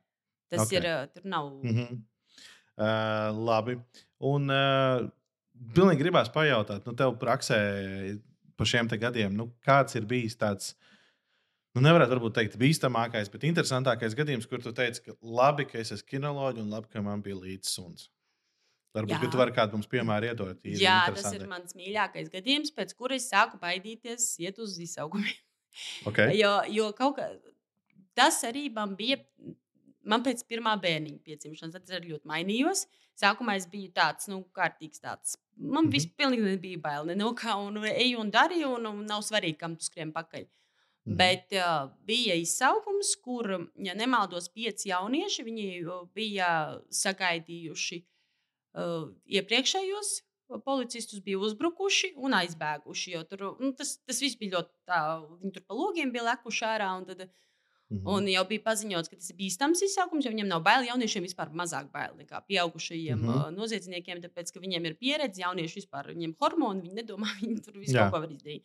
Tas 0.51 0.65
Ok. 0.65 0.67
okay. 0.67 0.79
ir, 0.79 1.07
tur 1.13 1.25
nav. 1.25 1.53
Mm 1.63 1.75
-hmm. 1.75 2.01
Uh, 2.79 3.31
labi. 3.35 3.75
Un 4.31 4.47
uh, 4.53 5.03
pilnīgi 5.75 6.05
gribās 6.05 6.31
pajautāt, 6.33 6.85
nu, 6.87 6.95
tev 6.97 7.17
praksē 7.21 7.59
par 8.57 8.69
šiem 8.69 8.89
gadiem, 9.01 9.35
nu, 9.37 9.49
kāds 9.65 9.97
ir 9.97 10.07
bijis 10.09 10.37
tāds. 10.39 10.73
Nu, 11.71 11.83
nevarētu 11.85 12.11
varbūt 12.11 12.33
teikt, 12.35 12.57
bīstamākais, 12.59 13.29
bet 13.31 13.45
interesantākais 13.47 14.15
gadījums, 14.17 14.47
kur 14.49 14.59
tu 14.63 14.73
teici, 14.75 15.05
ka 15.05 15.15
labi, 15.23 15.63
ka 15.69 15.79
es 15.79 15.93
esmu 15.95 16.09
kinoloģija 16.17 16.65
un 16.65 16.73
labi, 16.73 16.91
ka 16.91 17.03
man 17.05 17.23
bija 17.23 17.39
līdzi 17.39 17.71
suns. 17.71 18.09
Varbūt 18.91 19.31
tu 19.31 19.39
vari 19.39 19.53
kādu 19.55 19.77
mums 19.77 19.87
piemēru 19.87 20.27
iedot. 20.33 20.65
Jā, 20.67 20.97
tas 21.15 21.29
ir 21.31 21.45
mans 21.47 21.77
mīļākais 21.77 22.27
gadījums, 22.33 22.73
pēc 22.75 22.91
kura 22.99 23.15
es 23.15 23.29
sāku 23.31 23.55
baidīties 23.61 24.33
iet 24.43 24.59
uz 24.59 24.75
izsaugumiem. 24.83 25.37
Okay. 26.11 26.35
jo, 26.41 26.51
jo 26.67 26.89
kaut 26.97 27.15
kā 27.21 27.29
tas 28.19 28.41
arī 28.47 28.67
man 28.75 28.97
bija. 28.99 29.21
Man 30.03 30.23
pēc 30.25 30.43
pirmā 30.49 30.73
bērniņa 30.81 31.19
piedzimšanas 31.25 31.77
tas 31.77 31.97
arī 31.97 32.13
ļoti 32.13 32.29
mainījos. 32.29 32.85
Sākumā 33.21 33.57
es 33.59 33.67
biju 33.69 33.91
tāds, 33.93 34.29
nu, 34.31 34.41
kārtīgs 34.55 35.03
tāds. 35.03 35.35
Man 35.55 35.69
mm 35.69 35.89
-hmm. 35.89 35.91
vispār 35.93 36.37
nebija 36.37 36.79
bail 36.79 37.05
ne 37.05 37.15
no 37.15 37.33
kā, 37.33 37.55
un 37.67 37.83
eju 37.85 38.19
un 38.19 38.31
darīju, 38.31 38.75
un, 38.77 38.85
un 38.85 39.05
nav 39.05 39.21
svarīgi, 39.21 39.57
kam 39.57 39.75
tu 39.75 39.83
skrien 39.83 40.13
pakaļ. 40.13 40.41
Mm 40.41 41.13
-hmm. 41.13 41.17
Bet 41.17 41.53
uh, 41.53 41.91
bija 42.05 42.35
izsaukums, 42.35 43.15
kur, 43.15 43.69
ja 43.75 43.93
nemaldos, 43.93 44.49
pieci 44.49 44.89
jaunieši 44.89 45.43
bija 46.13 46.81
sagaidījuši 46.89 48.05
uh, 48.73 49.09
iepriekšējos 49.25 50.21
policistus 50.59 51.21
bija 51.23 51.39
uzbrukuši 51.39 52.13
un 52.17 52.35
aizbēguši. 52.35 53.15
Tur, 53.29 53.43
nu, 53.59 53.71
tas, 53.77 53.95
tas 54.05 54.19
viss 54.21 54.39
bija 54.39 54.57
ļoti 54.57 54.73
tā, 54.89 54.99
viņi 55.41 55.53
tur 55.55 55.65
pa 55.67 55.77
logiem 55.77 56.11
bija 56.11 56.27
lekuši 56.31 56.65
ārā. 56.67 56.91
Tad, 57.07 57.29
mm 57.91 57.97
-hmm. 57.97 58.15
un 58.15 58.27
jau 58.31 58.45
bija 58.47 58.63
paziņots, 58.69 59.09
ka 59.11 59.19
tas 59.19 59.29
ir 59.29 59.37
bīstams 59.41 59.83
izsaukums, 59.87 60.25
jo 60.25 60.31
viņiem 60.31 60.47
nav 60.47 60.63
bail. 60.63 60.87
Jauniešiem 60.87 61.27
vispār 61.27 61.53
mazāk 61.61 61.91
bail 61.91 62.15
nekā 62.17 62.41
pieaugušajiem 62.47 63.19
mm 63.19 63.29
-hmm. 63.29 63.55
noziedzniekiem, 63.59 64.23
tāpēc 64.25 64.51
ka 64.53 64.59
viņiem 64.59 64.85
ir 64.85 64.97
pieredze, 64.97 65.41
jaunieši 65.41 65.79
vispār 65.81 66.13
viņiem 66.15 66.35
hormoni, 66.39 66.81
viņi 66.81 66.95
nedomā, 67.01 67.27
viņi 67.41 67.61
tur 67.65 67.77
visu 67.77 67.97
kaut 67.97 68.11
ko 68.11 68.19
var 68.25 68.31
izdarīt. 68.31 68.63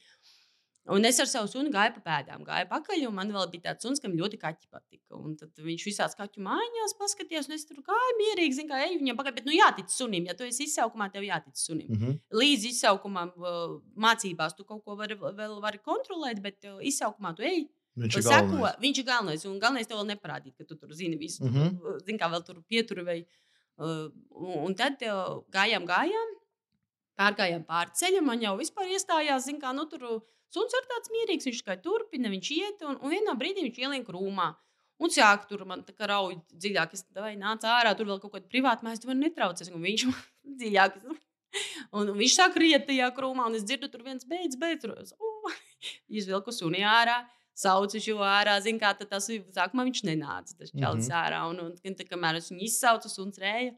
Un 0.86 1.04
es 1.04 1.18
ar 1.18 1.26
savu 1.26 1.48
sunu 1.50 1.70
gāju 1.74 1.96
pa 1.96 2.02
pēdām, 2.04 2.44
gāju 2.46 2.68
pakaļ, 2.70 3.00
un 3.08 3.14
man 3.16 3.30
vēl 3.34 3.48
bija 3.50 3.64
tāds 3.64 3.82
suns, 3.82 4.00
kam 4.02 4.12
ļoti 4.14 4.38
kaķi 4.38 4.68
patika. 4.70 5.18
Un 5.18 5.34
tad 5.38 5.58
viņš 5.58 5.86
visās 5.88 6.14
kaķu 6.18 6.44
mājās 6.46 6.94
paskatījās, 6.98 7.48
un 7.50 7.56
es 7.56 7.66
tur 7.66 7.80
gāju 7.86 8.12
mierīgi, 8.20 8.58
zinu, 8.60 8.70
kā 8.70 8.84
eju 8.84 9.00
viņam 9.00 9.18
pakaļ. 9.18 9.34
Bet, 9.34 9.48
nu, 9.48 9.54
jātic 9.56 9.90
sunim, 9.90 10.28
ja 10.30 10.36
tu 10.38 10.46
esi 10.46 10.68
izsaukumā, 10.68 11.08
tev 11.10 11.26
jātic 11.26 11.58
sunim. 11.58 11.88
Mm 11.90 11.98
-hmm. 12.02 12.20
Līdz 12.38 12.68
izsaukumam 12.70 13.34
mācībās 14.06 14.54
tu 14.54 14.64
kaut 14.64 14.84
ko 14.84 14.94
vari, 14.94 15.18
vēl 15.18 15.58
vari 15.62 15.82
kontrolēt, 15.82 16.42
bet 16.42 16.62
izsaukumā 16.92 17.34
tu 17.34 17.42
ej. 17.42 17.66
Viņš 17.96 18.16
ir, 18.20 18.24
sako, 18.26 18.70
viņš 18.82 19.00
ir 19.00 19.08
galvenais. 19.08 19.44
Un 19.48 19.58
galvenais 19.60 19.88
tev 19.88 20.00
vēl 20.00 20.10
neparādīt, 20.12 20.56
ka 20.58 20.66
tu 20.68 20.76
tur 20.76 20.92
zini 20.94 21.16
visu. 21.16 21.44
Mm 21.44 21.52
-hmm. 21.54 22.00
Zini, 22.04 22.18
kā 22.20 22.28
vēl 22.32 22.44
tur 22.44 22.62
pieturi. 22.68 23.04
Vai, 23.04 23.18
uh, 23.78 24.10
un 24.66 24.74
tad 24.74 25.00
uh, 25.02 25.42
gājām, 25.50 25.86
gājām, 25.88 26.34
pārgājām 27.16 27.64
pāri 27.64 27.96
ceļam. 27.96 28.26
Man 28.26 28.42
jau 28.42 28.56
vispār 28.58 28.92
iestājās, 28.92 29.46
zini, 29.48 29.60
kā 29.60 29.72
nu 29.72 29.86
tur 29.88 30.22
Suns 30.54 30.72
ir 30.78 30.86
tāds 30.88 31.10
mierīgs, 31.10 31.48
viņš 31.48 31.58
tikai 31.62 31.76
turpina, 31.82 32.30
viņš 32.32 32.50
iet, 32.54 32.82
un, 32.86 32.96
un 33.02 33.12
vienā 33.12 33.34
brīdī 33.38 33.66
viņš 33.66 33.80
ielien 33.82 34.06
krūmā. 34.06 34.54
Un 35.02 35.12
sāk 35.12 35.44
tur 35.50 35.66
man 35.68 35.82
tā 35.84 35.92
kā 35.92 36.08
rauj 36.08 36.38
dziļāk, 36.54 36.94
es 36.96 37.04
nācu 37.12 37.68
ārā, 37.68 37.92
tur 37.96 38.08
vēl 38.08 38.20
kaut 38.22 38.32
kāda 38.32 38.48
privāta 38.48 38.86
mājas, 38.86 39.02
tu 39.02 39.10
man 39.10 39.20
netraucies, 39.20 39.72
un 39.74 39.84
viņš 39.84 40.06
dziļāk. 40.62 41.00
Un 41.96 42.10
viņš 42.18 42.34
sāk 42.36 42.56
riet 42.60 42.82
tajā 42.84 43.06
krūmā, 43.16 43.46
un 43.48 43.54
es 43.56 43.62
dzirdu, 43.64 43.88
tur 43.88 44.02
viens 44.04 44.26
beidz, 44.28 44.58
beidz. 44.60 44.82
Uh, 44.84 45.54
izvilku 46.18 46.52
suni 46.52 46.82
ārā, 46.84 47.14
saucu 47.56 48.02
šo 48.02 48.20
ārā. 48.26 48.58
Zinu, 48.64 48.80
kā 48.82 48.92
tas 48.98 49.30
sākumā 49.30 49.86
viņš 49.88 50.04
nenāca, 50.08 50.54
tas 50.60 50.70
čalis 50.72 51.08
mm 51.08 51.10
-hmm. 51.10 51.18
ārā. 51.22 51.42
Un, 51.50 51.64
un, 51.64 51.74
un 51.74 51.98
tā, 51.98 52.06
kamēr 52.08 52.40
es 52.40 52.52
viņu 52.52 52.68
izsaucu, 52.68 53.12
suns 53.12 53.40
rēja. 53.42 53.74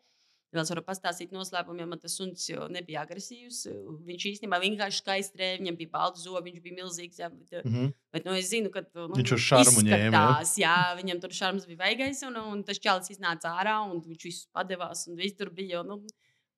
Vēl 0.48 0.64
es 0.64 0.70
varu 0.72 0.80
pastāstīt 0.80 1.32
noslēpumu, 1.36 1.82
ja 1.82 1.86
man 1.86 1.98
tas 2.00 2.14
suns 2.16 2.46
nebija 2.72 3.02
agresīvs. 3.04 3.66
Viņš 4.08 4.22
īstenībā 4.30 4.56
vienkārši 4.62 5.02
skaisti 5.02 5.34
strēja, 5.34 5.58
viņam 5.60 5.76
bija 5.76 5.90
balts 5.92 6.22
zobi, 6.24 6.48
viņš 6.48 6.62
bija 6.64 6.76
milzīgs. 6.78 7.18
Jā, 7.20 7.28
bet, 7.28 7.50
mm 7.64 7.74
-hmm. 7.74 7.90
bet 8.12 8.24
nu, 8.24 8.32
es 8.32 8.48
zinu, 8.48 8.70
ka 8.72 8.80
nu, 8.94 9.10
viņš 9.12 9.34
uz 9.36 9.44
šarmu 9.44 9.82
ņēma. 9.90 10.22
Jā, 10.56 10.78
viņam 10.96 11.20
tur 11.20 11.36
šarms 11.36 11.66
bija 11.68 11.82
vajagais, 11.82 12.22
un, 12.30 12.40
un 12.54 12.64
tas 12.64 12.80
čalis 12.80 13.12
iznāca 13.12 13.52
ārā, 13.60 13.76
un 13.90 14.00
viņš 14.00 14.24
visu 14.24 14.48
padevās, 14.52 15.04
un 15.08 15.20
viss 15.20 15.36
tur 15.36 15.52
bija. 15.52 15.82
Nu, 15.84 16.00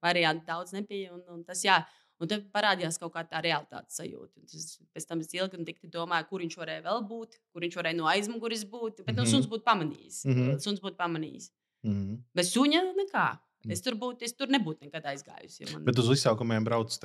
varianti 0.02 0.46
daudz 0.46 0.72
nebija. 0.72 1.14
Un, 1.14 1.22
un 1.34 1.42
tas, 1.44 1.62
jā, 1.64 1.80
Un 2.20 2.28
tad 2.28 2.46
parādījās 2.52 2.98
kaut 3.00 3.14
kā 3.14 3.24
tā 3.24 3.40
realitātes 3.44 3.96
sajūta. 3.96 4.42
Tas, 4.44 4.78
pēc 4.92 5.06
tam 5.08 5.20
es 5.24 5.32
ilgi 5.32 5.56
un 5.56 5.64
dikti 5.64 5.88
domāju, 5.88 6.28
kur 6.28 6.44
viņš 6.44 6.56
varēja 6.60 6.84
vēl 6.84 7.04
būt, 7.08 7.38
kur 7.52 7.64
viņš 7.64 7.78
varēja 7.80 7.96
no 7.96 8.08
aizmugures 8.10 8.64
būt. 8.64 9.04
Bet 9.04 9.14
mm 9.14 9.14
-hmm. 9.14 9.16
nu, 9.16 9.22
mhm. 9.22 9.30
suns 9.30 9.46
būtu 9.46 9.64
pamanījis. 9.64 10.24
Mm 10.24 10.34
-hmm. 10.36 10.58
Suns 10.58 10.80
būtu 10.80 10.96
pamanījis. 10.96 11.50
Mm 11.82 11.92
-hmm. 11.92 12.18
Bez 12.34 12.52
suņa 12.56 12.82
nekā. 12.96 13.28
Mm. 13.64 13.72
Es 13.74 13.82
tur, 13.84 13.96
būt, 14.00 14.22
es 14.24 14.32
tur 14.32 14.48
nebūtu 14.48 14.86
nekad 14.86 15.04
aizgājusi. 15.04 15.64
Ja 15.64 15.72
man... 15.72 15.84
Bet 15.84 15.98
uz 15.98 16.08
izsaukumiem 16.14 16.64
brauc 16.64 16.96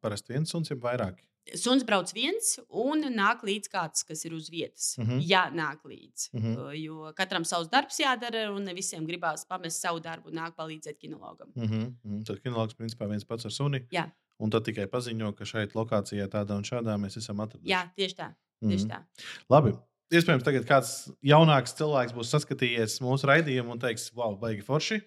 parasti 0.00 0.32
viens 0.32 0.50
suns, 0.50 0.70
jau 0.70 0.78
vairāk. 0.78 1.22
Suns 1.58 1.82
brauc 1.82 2.12
viens 2.14 2.52
un 2.68 3.02
nāk 3.10 3.42
līdzi 3.42 3.70
kāds, 3.72 4.04
kas 4.06 4.22
ir 4.28 4.34
uz 4.36 4.46
vietas. 4.50 4.92
Mm 4.98 5.06
-hmm. 5.06 5.24
Jā, 5.26 5.42
nāk 5.50 5.82
līdzi. 5.84 6.28
Mm 6.32 6.42
-hmm. 6.42 6.74
Jo 6.78 7.12
katram 7.16 7.44
savs 7.44 7.68
darbs 7.68 7.98
jādara, 7.98 8.50
un 8.54 8.62
ne 8.62 8.74
visiem 8.74 9.06
gribās 9.06 9.44
pamest 9.44 9.80
savu 9.80 10.00
darbu 10.00 10.28
un 10.28 10.36
nāk 10.36 10.54
palīdzēt 10.54 10.98
kinologam. 10.98 11.50
Mm 11.54 11.66
-hmm. 11.66 12.24
Tad 12.26 12.40
kinologs 12.42 12.74
principā 12.74 13.08
viens 13.08 13.24
pats 13.24 13.44
ar 13.44 13.52
suni. 13.52 13.86
Jā. 13.90 14.10
Un 14.42 14.50
tad 14.50 14.64
tikai 14.66 14.88
paziņo, 14.90 15.32
ka 15.38 15.46
šeit 15.48 15.74
lokācijā 15.78 16.28
tādā 16.32 16.56
un 16.58 16.66
šādā 16.66 16.96
mēs 17.00 17.18
esam 17.20 17.42
atraduši. 17.44 17.70
Jā, 17.70 17.84
tieši 17.96 18.16
tā. 18.18 18.32
Tieši 18.62 18.86
mm 18.86 18.90
-hmm. 18.90 18.92
tā. 18.92 19.26
Labi. 19.50 19.74
Iespējams, 20.12 20.44
tagad 20.44 20.66
kāds 20.68 20.88
jaunāks 21.24 21.72
cilvēks 21.78 22.12
būs 22.12 22.32
saskatījies 22.34 22.98
mūsu 23.00 23.26
raidījumu 23.30 23.72
un 23.72 23.78
teiks, 23.78 24.10
wow, 24.12 24.34
baigi 24.38 24.60
forši. 24.66 25.00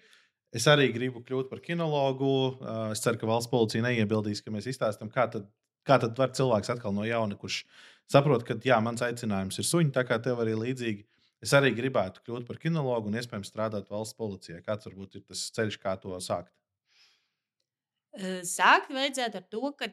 Es 0.56 0.66
arī 0.66 0.88
gribu 0.94 1.22
kļūt 1.22 1.50
par 1.50 1.60
kinologu. 1.60 2.58
Es 2.90 3.00
ceru, 3.04 3.18
ka 3.18 3.26
valsts 3.26 3.50
policija 3.50 3.82
neiebildīs, 3.82 4.42
ka 4.42 4.50
mēs 4.50 4.66
izstāstām, 4.66 5.10
kā 5.12 5.28
tad, 5.30 5.46
kā 5.86 5.98
tad 6.02 6.18
var 6.18 6.32
cilvēks 6.34 6.72
atkal 6.74 6.94
no 6.96 7.04
jauna, 7.04 7.36
kurš 7.36 7.64
saprot, 8.10 8.42
ka 8.42 8.58
jā, 8.64 8.80
mans 8.82 9.02
aicinājums 9.02 9.58
ir 9.58 9.68
suņi, 9.68 9.92
tā 9.94 10.02
kā 10.08 10.18
tev 10.22 10.42
arī 10.42 10.56
līdzīgi. 10.58 11.06
Es 11.44 11.52
arī 11.54 11.70
gribētu 11.76 12.22
kļūt 12.26 12.46
par 12.48 12.58
kinologu 12.58 13.10
un 13.10 13.18
iespējams 13.20 13.52
strādāt 13.52 13.90
valsts 13.92 14.16
policijā. 14.18 14.62
Kāds 14.64 14.88
varbūt 14.88 15.18
ir 15.20 15.26
tas 15.28 15.50
ceļš, 15.54 15.78
kā 15.82 15.94
to 16.00 16.16
sākt? 16.24 16.50
Sākt 18.46 18.92
vajadzētu 18.94 19.40
ar 19.40 19.46
to, 19.52 19.70
ka 19.78 19.90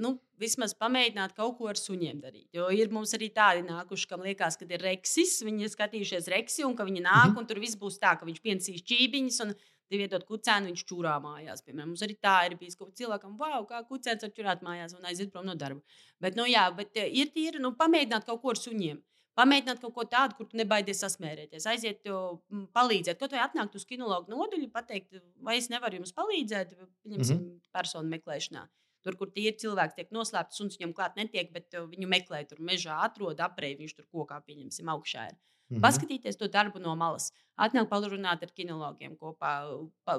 nu, 0.00 0.14
vismaz 0.40 0.72
pamēģināt 0.78 1.34
kaut 1.36 1.58
ko 1.58 1.68
ar 1.70 1.78
suņiem 1.78 2.22
darīt. 2.22 2.48
Jo 2.56 2.70
ir 2.72 2.92
mums 2.92 3.12
arī 3.16 3.28
tādi 3.34 3.64
nākuši, 3.66 4.08
kam 4.08 4.24
liekas, 4.24 4.56
ka 4.60 4.68
ir 4.68 4.84
reksis, 4.84 5.38
viņi 5.44 5.66
ir 5.66 5.72
skatījušies 5.72 6.30
reksi, 6.32 6.64
un 6.68 6.76
ka 6.76 6.86
viņi 6.88 7.04
nāk, 7.04 7.32
-hmm. 7.32 7.38
un 7.38 7.46
tur 7.46 7.60
viss 7.60 7.76
būs 7.76 8.00
tā, 8.00 8.16
ka 8.18 8.28
viņš 8.28 8.40
piensīs 8.40 8.82
čībiņas. 8.88 9.44
Un, 9.46 9.54
Tev 9.92 10.00
iedod 10.00 10.22
kucēnu, 10.24 10.70
viņš 10.70 10.82
čūrā 10.88 11.18
mājās. 11.20 11.60
Piemēram, 11.60 11.90
mums 11.92 12.02
arī 12.06 12.14
tā 12.16 12.46
ir 12.46 12.54
bijis, 12.56 12.78
ka 12.80 12.86
cilvēkam, 12.96 13.34
wow, 13.36 13.66
kā 13.68 13.82
kucēns 13.84 14.22
var 14.24 14.30
čurāt 14.32 14.62
mājās 14.64 14.94
un 14.96 15.04
aiziet 15.04 15.32
prom 15.34 15.44
no 15.44 15.54
darba. 15.54 15.82
Bet, 16.18 16.38
nu, 16.38 16.46
jā, 16.48 16.62
bet 16.72 16.96
eh, 16.96 17.10
ir 17.12 17.28
tīri 17.34 17.60
nu, 17.60 17.74
pamēģināt 17.76 18.24
kaut 18.24 18.40
ko 18.40 18.54
ar 18.54 18.56
suņiem. 18.56 19.02
Pamēģināt 19.38 19.80
kaut 19.80 19.94
ko 19.96 20.04
tādu, 20.04 20.36
kur 20.36 20.48
tu 20.48 20.58
nebaidies 20.60 21.00
sasmērēties, 21.00 21.66
aiziet, 21.70 22.08
palīdzēt. 22.76 23.18
Kaut 23.20 23.32
vai 23.32 23.40
atnākt 23.46 23.78
uz 23.78 23.86
kinologu 23.88 24.32
nodaļu, 24.32 24.68
pateikt, 24.74 25.16
vai 25.40 25.56
es 25.60 25.70
nevaru 25.72 26.00
jums 26.00 26.12
palīdzēt, 26.16 26.74
pieņemsim, 26.76 27.38
mm 27.38 27.46
-hmm. 27.46 27.72
personu 27.72 28.12
meklēšanā. 28.12 28.66
Tur, 29.02 29.16
kur 29.18 29.32
tie 29.34 29.48
ir 29.50 29.56
cilvēki, 29.58 29.96
tiek 29.96 30.12
noslēpti, 30.14 30.56
suns 30.58 30.76
viņam 30.78 30.92
klāt 30.98 31.16
netiek, 31.18 31.48
bet 31.54 31.74
viņu 31.74 32.10
meklē 32.12 32.44
tur 32.48 32.60
mežā, 32.60 33.00
atrod 33.06 33.40
apreizi, 33.40 33.80
viņš 33.80 33.96
tur 33.96 34.06
kokā, 34.18 34.38
pieņemsim, 34.46 34.92
augšā. 34.92 35.24
Ir. 35.32 35.40
Mm 35.72 35.78
-hmm. 35.78 35.84
Paskatīties 35.86 36.36
to 36.36 36.48
darbu 36.48 36.78
no 36.78 36.94
malas, 36.96 37.32
atnākt 37.56 37.88
parunāt 37.88 38.42
ar 38.42 38.50
kinologiem 38.52 39.16
kopā, 39.16 39.52
pa, 40.04 40.18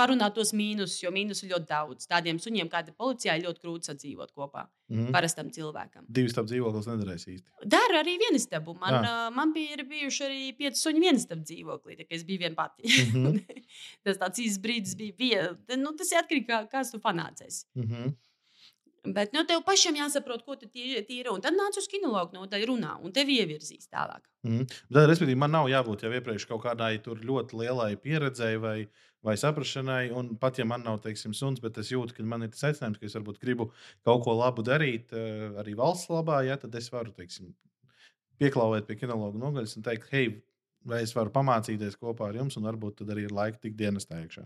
parunāt 0.00 0.34
tos 0.34 0.52
mīnusus, 0.56 1.02
jo 1.02 1.10
mīnusu 1.10 1.48
ļoti 1.50 1.66
daudz. 1.68 2.06
Tādiem 2.08 2.38
suņiem, 2.40 2.70
kāda 2.72 2.94
policijā, 2.96 3.36
ir 3.36 3.44
ļoti 3.46 3.60
grūti 3.64 3.90
sadzīvot 3.90 4.32
kopā. 4.32 4.66
Mm 4.88 4.96
-hmm. 4.96 5.12
Parastam 5.12 5.50
cilvēkam. 5.50 6.06
Divas 6.08 6.32
stāvus 6.32 6.50
dzīvoklis 6.52 6.88
nedarēs 6.90 7.26
īsti. 7.34 7.68
Dara 7.74 8.00
arī 8.02 8.16
vienu 8.24 8.38
stabu. 8.38 8.74
Man, 8.80 9.04
Jā. 9.04 9.30
man 9.34 9.52
bija 9.52 9.76
bijuši 9.92 10.24
arī 10.28 10.56
pieci 10.56 10.80
suņi 10.80 11.00
vienu 11.00 11.18
stabu 11.18 11.42
dzīvoklī, 11.42 11.98
tā 11.98 12.08
kā 12.08 12.16
es 12.16 12.24
biju 12.24 12.38
viena 12.38 12.54
pati. 12.54 12.82
Mm 12.82 13.26
-hmm. 13.26 13.60
tas 14.04 14.16
tāds 14.16 14.38
īsts 14.44 14.62
brīdis 14.64 14.96
bija. 14.96 15.14
bija 15.18 15.76
nu, 15.76 15.92
tas 15.92 16.12
ir 16.12 16.18
atkarīgs 16.18 16.48
no 16.48 16.54
tā, 16.54 16.68
kāds 16.68 16.90
tu 16.90 16.98
fanācies. 16.98 17.66
Mm 17.74 17.82
-hmm. 17.82 18.14
Bet 19.00 19.32
nu, 19.32 19.46
tev 19.48 19.62
pašam 19.64 19.96
jāsaprot, 19.96 20.42
ko 20.44 20.58
tu 20.60 20.66
tīri. 20.68 21.28
Un 21.32 21.40
tad 21.40 21.56
nāc 21.56 21.76
uz 21.80 21.86
kinologu 21.88 22.36
nodaļu 22.36 22.66
runā, 22.68 22.96
un 23.00 23.14
tev 23.16 23.30
ievirzīs 23.32 23.88
tālāk. 23.88 24.26
Mm. 24.44 24.66
Tad, 24.68 25.06
respektīvi, 25.08 25.38
man 25.40 25.54
nav 25.56 25.70
jābūt 25.72 26.04
jau 26.04 26.10
iepriekš 26.12 26.44
kaut 26.50 26.66
kādai 26.66 26.98
ļoti 27.00 27.56
lielai 27.62 27.94
pieredzēji 28.02 28.60
vai, 28.60 28.76
vai 29.24 29.38
saprašanai. 29.40 30.10
Un 30.12 30.34
pat 30.42 30.60
ja 30.60 30.68
man 30.68 30.84
nav, 30.84 31.00
teiksim, 31.06 31.32
suns, 31.36 31.64
bet 31.64 31.80
es 31.80 31.94
jūtu, 31.94 32.18
ka 32.18 32.28
man 32.28 32.44
ir 32.44 32.52
tas 32.52 32.66
aicinājums, 32.68 33.00
ka 33.00 33.08
es 33.08 33.16
varbūt 33.16 33.40
gribu 33.40 33.70
kaut 34.04 34.20
ko 34.26 34.36
labu 34.36 34.66
darīt 34.68 35.16
eh, 35.16 35.48
arī 35.62 35.78
valsts 35.80 36.12
labā, 36.12 36.42
ja, 36.50 36.60
tad 36.60 36.76
es 36.76 36.92
varu, 36.92 37.16
teiksim, 37.16 37.54
pieklauvēt 38.40 38.88
pie 38.88 39.00
kinologa 39.00 39.40
nogaļas 39.40 39.78
un 39.80 39.88
teikt, 39.88 40.12
hei, 40.12 40.34
vai 40.84 41.02
es 41.06 41.16
varu 41.16 41.32
pamācīties 41.32 41.96
kopā 42.00 42.28
ar 42.28 42.40
jums, 42.40 42.60
un 42.60 42.68
varbūt 42.68 43.00
tad 43.00 43.16
arī 43.16 43.28
ir 43.28 43.36
laika 43.36 43.64
tik 43.64 43.80
dienas 43.80 44.08
iekšā. 44.12 44.44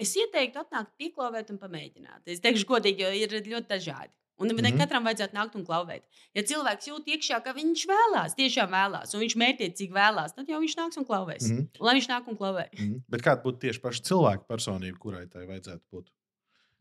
Es 0.00 0.16
ieteiktu 0.18 0.58
atnākt, 0.58 0.92
pieklāvēt 0.98 1.50
un 1.54 1.58
pamēģināt. 1.62 2.22
Es 2.26 2.42
teikšu, 2.42 2.66
godīgi, 2.66 3.04
jo 3.04 3.10
ir 3.14 3.34
ļoti 3.46 3.68
dažādi. 3.70 4.14
Un 4.36 4.48
mm 4.48 4.58
-hmm. 4.58 4.78
katram 4.78 5.04
vajadzētu 5.06 5.34
nākt 5.36 5.54
un 5.54 5.64
klauvēt. 5.66 6.02
Ja 6.34 6.42
cilvēks 6.42 6.88
jūt 6.88 7.06
iekšā, 7.06 7.38
ka 7.44 7.52
viņš 7.54 7.84
vēlās, 7.86 8.34
tiešām 8.34 8.70
vēlās, 8.70 9.14
un 9.14 9.20
viņš 9.22 9.36
mērķiecīgi 9.42 9.94
vēlās, 9.94 10.34
tad 10.34 10.48
jau 10.48 10.58
viņš 10.60 10.74
nāks 10.80 10.98
un 10.98 11.06
klauvēs. 11.06 11.46
Mm 11.50 11.56
-hmm. 11.56 11.84
Lai 11.86 11.94
viņš 11.94 12.08
nāk 12.10 12.28
un 12.28 12.36
klauvē. 12.36 12.66
Mm 12.72 12.84
-hmm. 12.84 13.00
Bet 13.08 13.22
kāda 13.22 13.42
būtu 13.42 13.58
tieši 13.58 13.80
paša 13.80 14.02
cilvēka 14.02 14.44
personība, 14.48 14.98
kurai 14.98 15.26
tai 15.26 15.46
vajadzētu 15.46 15.82
būt? 15.92 16.10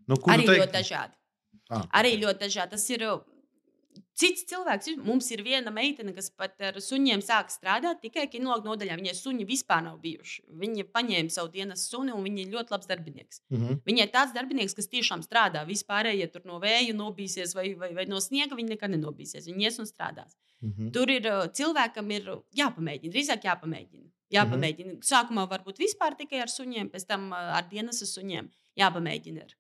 Nu, 0.08 0.16
Arī 0.16 0.46
teikt? 0.46 0.62
ļoti 0.62 0.74
dažādi. 0.74 1.14
Ah, 1.70 1.86
Arī 2.00 2.12
okay. 2.18 2.24
ļoti 2.24 2.40
dažādi. 2.40 2.70
Tas 2.70 2.90
ir 2.90 3.00
Cits 4.14 4.46
cilvēks, 4.46 4.92
mums 5.02 5.26
ir 5.34 5.42
viena 5.42 5.72
meitene, 5.74 6.12
kas 6.14 6.28
pat 6.38 6.60
ar 6.62 6.76
suņiem 6.86 7.22
sāk 7.26 7.50
strādāt 7.50 8.04
tikai 8.04 8.28
kinologu 8.30 8.70
nodaļā. 8.70 8.98
Viņai 9.00 9.14
suņi 9.18 9.48
vispār 9.50 9.82
nav 9.88 9.98
bijuši. 10.04 10.44
Viņa 10.62 10.86
paņēma 10.94 11.34
savu 11.34 11.50
dienas 11.56 11.88
suni, 11.90 12.14
un 12.14 12.22
viņa 12.28 12.44
ir 12.44 12.52
ļoti 12.54 12.76
labs 12.76 12.90
darbinieks. 12.92 13.42
Mm 13.50 13.64
-hmm. 13.64 13.80
Viņai 13.90 14.08
tāds 14.14 14.36
darbinieks, 14.36 14.78
kas 14.78 14.92
tiešām 14.92 15.26
strādā. 15.26 15.66
Vispārējie 15.66 16.28
ja 16.28 16.30
tur 16.30 16.46
no 16.46 16.60
vēja 16.62 16.94
nobīsies 16.94 17.56
vai, 17.58 17.74
vai, 17.74 17.94
vai 17.98 18.06
no 18.06 18.22
sniega, 18.22 18.56
viņi 18.56 18.76
nekad 18.76 18.94
nenobīsies. 18.94 19.50
Viņi 19.50 19.66
ies 19.66 19.80
un 19.80 19.90
strādās. 19.90 20.38
Mm 20.62 20.70
-hmm. 20.70 20.92
Tur 20.94 21.10
ir 21.10 21.24
cilvēkam 21.60 22.12
ir 22.12 22.30
jāpamēģina, 22.62 23.14
drīzāk 23.14 23.50
jāpamēģina. 23.50 24.10
jāpamēģina. 24.30 24.92
Mm 24.92 24.98
-hmm. 25.00 25.10
Sākumā 25.10 25.50
varbūt 25.50 25.78
vispār 25.78 26.16
tikai 26.16 26.40
ar 26.42 26.50
suņiem, 26.50 26.90
pēc 26.90 27.08
tam 27.08 27.34
ar 27.34 27.66
dienas 27.70 28.04
suņiem 28.16 28.50
jāpamēģina. 28.78 29.42
Ir. 29.42 29.58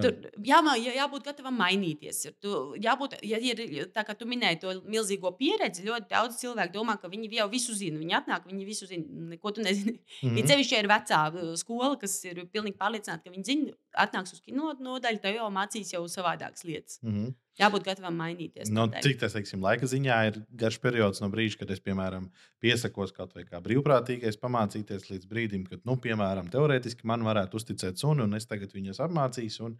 Tur 0.00 0.28
jā, 0.46 0.58
jā, 0.80 0.94
jābūt 0.96 1.26
gatavam 1.26 1.58
mainīties. 1.60 2.20
Ir, 2.28 2.34
tu, 2.40 2.52
jābūt, 2.80 3.18
ja 3.28 3.40
ir, 3.42 3.62
tā 3.92 4.04
kā 4.08 4.16
tu 4.18 4.28
minēji 4.30 4.60
to 4.62 4.74
milzīgo 4.88 5.32
pieredzi, 5.36 5.84
ļoti 5.88 6.08
daudz 6.10 6.38
cilvēku 6.40 6.74
domā, 6.76 6.96
ka 7.00 7.10
viņi 7.12 7.30
jau 7.36 7.48
visu 7.52 7.76
zina. 7.76 8.00
Viņi 8.00 8.18
atnāk, 8.22 8.48
viņi 8.48 8.68
visu 8.68 8.88
zina, 8.88 9.04
neko 9.34 9.52
tu 9.52 9.64
nezini. 9.66 9.98
Mm 10.22 10.28
-hmm. 10.30 10.48
Sevišķi 10.52 10.78
ir 10.78 10.88
vecā 10.88 11.20
uh, 11.28 11.54
skola, 11.60 11.96
kas 12.00 12.24
ir 12.24 12.44
pilnīgi 12.46 12.78
pārliecināta, 12.78 13.24
ka 13.24 13.30
viņi 13.30 13.44
zina, 13.44 13.72
atnāks 14.06 14.32
uz 14.32 14.40
kino 14.40 14.72
nodaļu, 14.80 15.20
tad 15.20 15.34
jau 15.34 15.50
mācīs 15.50 15.92
jau 15.92 16.04
savādākas 16.08 16.64
lietas. 16.64 16.98
Mm 17.02 17.12
-hmm. 17.12 17.34
Jābūt 17.60 17.84
gatavam 17.84 18.14
mainīties. 18.16 18.70
No, 18.72 18.86
nu, 18.88 19.00
cik 19.04 19.18
tas, 19.20 19.34
teiksim, 19.36 19.60
laika 19.64 19.88
ziņā 19.88 20.18
ir 20.30 20.38
garš 20.62 20.78
periods 20.80 21.20
no 21.20 21.28
brīža, 21.32 21.58
kad 21.60 21.72
es, 21.74 21.82
piemēram, 21.84 22.30
piesakos 22.64 23.12
kaut 23.12 23.34
vai 23.36 23.44
kā 23.44 23.60
brīvprātīgais 23.64 24.40
pamācīties 24.40 25.10
līdz 25.10 25.28
brīdim, 25.28 25.66
kad, 25.68 25.82
nu, 25.88 25.98
piemēram, 26.00 26.48
teorētiski 26.52 27.08
man 27.08 27.26
varētu 27.26 27.60
uzticēt 27.60 28.00
suni, 28.00 28.24
un 28.24 28.38
es 28.40 28.48
tagad 28.48 28.72
viņus 28.72 29.02
apmācīšu. 29.04 29.74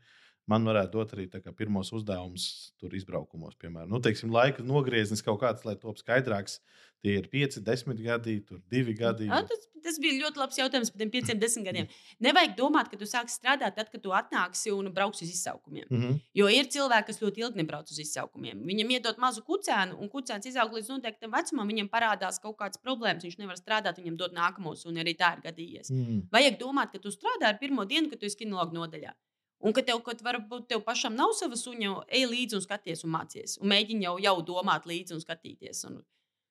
Man 0.50 0.64
varētu 0.66 0.98
dot 0.98 1.12
arī 1.14 1.28
pirmos 1.54 1.92
uzdevumus 1.94 2.44
tur 2.82 2.92
izbraukumos, 2.98 3.54
piemēram. 3.62 3.92
Nu, 3.94 4.00
teiksim, 4.02 4.32
laika 4.34 4.64
nogrieznis 4.66 5.22
kaut 5.22 5.38
kāds, 5.44 5.62
lai 5.64 5.76
top 5.78 6.00
skaidrāks. 6.02 6.58
Tie 7.02 7.16
ir 7.18 7.26
5, 7.26 7.58
10 7.66 7.98
gadi, 7.98 8.36
tur 8.46 8.60
2 8.70 8.92
gadi. 8.94 9.26
Jā, 9.26 9.40
tas, 9.48 9.64
tas 9.82 9.96
bija 9.98 10.20
ļoti 10.20 10.38
labs 10.38 10.58
jautājums 10.60 10.90
par 10.92 11.00
tiem 11.00 11.10
5, 11.10 11.32
10 11.42 11.64
gadiem. 11.66 11.88
Nevajag 12.22 12.52
domāt, 12.60 12.92
ka 12.92 12.98
tu 13.00 13.08
sāksi 13.10 13.40
strādāt 13.40 13.74
tad, 13.74 13.90
kad 13.90 14.04
tu 14.04 14.14
atnāksi 14.14 14.70
un 14.70 14.90
brauksi 14.94 15.26
uz 15.26 15.32
izsaukumiem. 15.34 15.88
Mm 15.90 16.02
-hmm. 16.02 16.20
Jo 16.38 16.46
ir 16.48 16.70
cilvēki, 16.74 17.06
kas 17.08 17.18
ļoti 17.22 17.42
ilgi 17.42 17.58
nebrauc 17.58 17.90
uz 17.90 17.98
izsaukumiem. 17.98 18.62
Viņam 18.70 18.94
iedod 18.94 19.18
mazu 19.18 19.42
kucēnu, 19.42 19.98
un 19.98 20.12
kucēns 20.14 20.46
izaug 20.46 20.70
līdz 20.76 20.92
noteiktam 20.94 21.34
vecumam, 21.34 21.68
viņam 21.68 21.90
parādās 21.90 22.38
kaut 22.42 22.56
kādas 22.56 22.78
problēmas. 22.78 23.26
Viņš 23.26 23.38
nevar 23.38 23.56
strādāt, 23.56 23.98
viņam 23.98 24.16
dod 24.16 24.32
nākamos, 24.32 24.86
un 24.86 24.94
arī 24.94 25.16
tā 25.18 25.34
ir 25.34 25.42
gadījies. 25.50 25.90
Mm 25.90 26.04
-hmm. 26.06 26.22
Vajag 26.32 26.58
domāt, 26.58 26.92
ka 26.92 26.98
tu 26.98 27.08
strādā 27.08 27.46
ar 27.50 27.58
pirmo 27.58 27.84
dienu, 27.84 28.10
kad 28.10 28.20
tu 28.20 28.26
esi 28.26 28.36
kinologu 28.36 28.76
nodaļā. 28.76 29.12
Un 29.62 29.72
ka 29.72 29.82
tev, 29.82 30.00
kad 30.02 30.22
varbūt 30.22 30.66
tev 30.68 30.80
pašam 30.82 31.14
nav 31.14 31.34
sava 31.38 31.54
suņa, 31.54 32.04
ej 32.08 32.26
līdzi 32.26 32.54
un 32.54 32.62
skaties 32.64 33.04
un 33.04 33.10
mācies. 33.10 33.58
Un 33.60 33.68
mēģini 33.68 34.02
jau, 34.02 34.16
jau 34.18 34.42
domāt 34.42 34.86
līdzi 34.86 35.14
un 35.14 35.20
skatīties. 35.20 35.84
Un... 35.84 36.02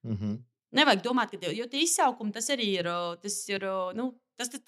Mm 0.03 0.17
-hmm. 0.17 0.39
Nevajag 0.71 1.03
domāt, 1.03 1.31
ka 1.31 1.37
tev, 1.37 1.53
jo 1.53 1.67
tie 1.67 1.83
izsaukumi 1.83 2.31
tas 2.31 2.49
arī 2.49 2.67
ir. 2.79 2.89
Tas 3.21 3.49
ir 3.49 3.65
nu, 3.95 4.13
tas 4.37 4.49
tad, 4.49 4.61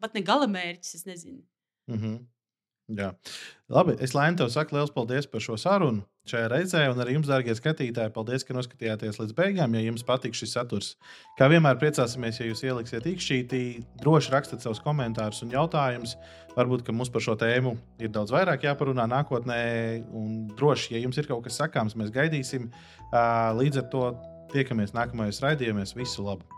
pat 0.00 0.14
ne 0.14 0.20
gala 0.20 0.46
mērķis, 0.46 0.94
es 0.94 1.06
nezinu. 1.06 1.42
Mm 1.86 1.98
-hmm. 1.98 2.26
Jā. 2.88 3.10
Labi, 3.68 3.98
es 4.00 4.14
Lainu 4.16 4.38
tev 4.40 4.48
saku 4.48 4.72
liels 4.72 4.90
paldies 4.90 5.26
par 5.28 5.42
šo 5.44 5.58
sarunu 5.60 6.06
šajā 6.28 6.48
reizē, 6.48 6.80
un 6.88 7.00
arī 7.02 7.14
jums, 7.16 7.28
dārgie 7.28 7.54
skatītāji, 7.56 8.12
paldies, 8.14 8.44
ka 8.44 8.54
noskatījāties 8.56 9.18
līdz 9.20 9.34
beigām. 9.36 9.74
Ja 9.76 9.82
jums 9.84 10.04
patīk 10.08 10.36
šis 10.36 10.54
saturs, 10.56 10.96
kā 11.38 11.48
vienmēr 11.52 11.76
priecāsimies, 11.80 12.40
ja 12.40 12.48
jūs 12.48 12.64
ieliksiet 12.64 13.08
īkšķītī, 13.08 13.62
droši 14.02 14.32
rakstiet 14.32 14.64
savus 14.64 14.80
komentārus 14.84 15.42
un 15.44 15.52
jautājumus. 15.52 16.16
Varbūt, 16.56 16.84
ka 16.86 16.92
mums 16.96 17.12
par 17.12 17.24
šo 17.24 17.36
tēmu 17.40 17.76
ir 18.00 18.12
daudz 18.12 18.32
vairāk 18.34 18.64
jāparunā 18.64 19.04
nākotnē, 19.08 19.60
un 20.16 20.48
droši, 20.56 20.94
ja 20.96 21.04
jums 21.04 21.20
ir 21.20 21.28
kaut 21.28 21.44
kas 21.44 21.60
sakāms, 21.60 21.96
mēs 21.96 22.12
gaidīsim. 22.14 22.70
Līdz 23.60 23.84
ar 23.84 23.88
to 23.92 24.04
Tiekamies 24.52 24.94
nākamajos 24.96 25.42
raidījumos. 25.44 25.96
Visu 25.98 26.24
labu! 26.24 26.57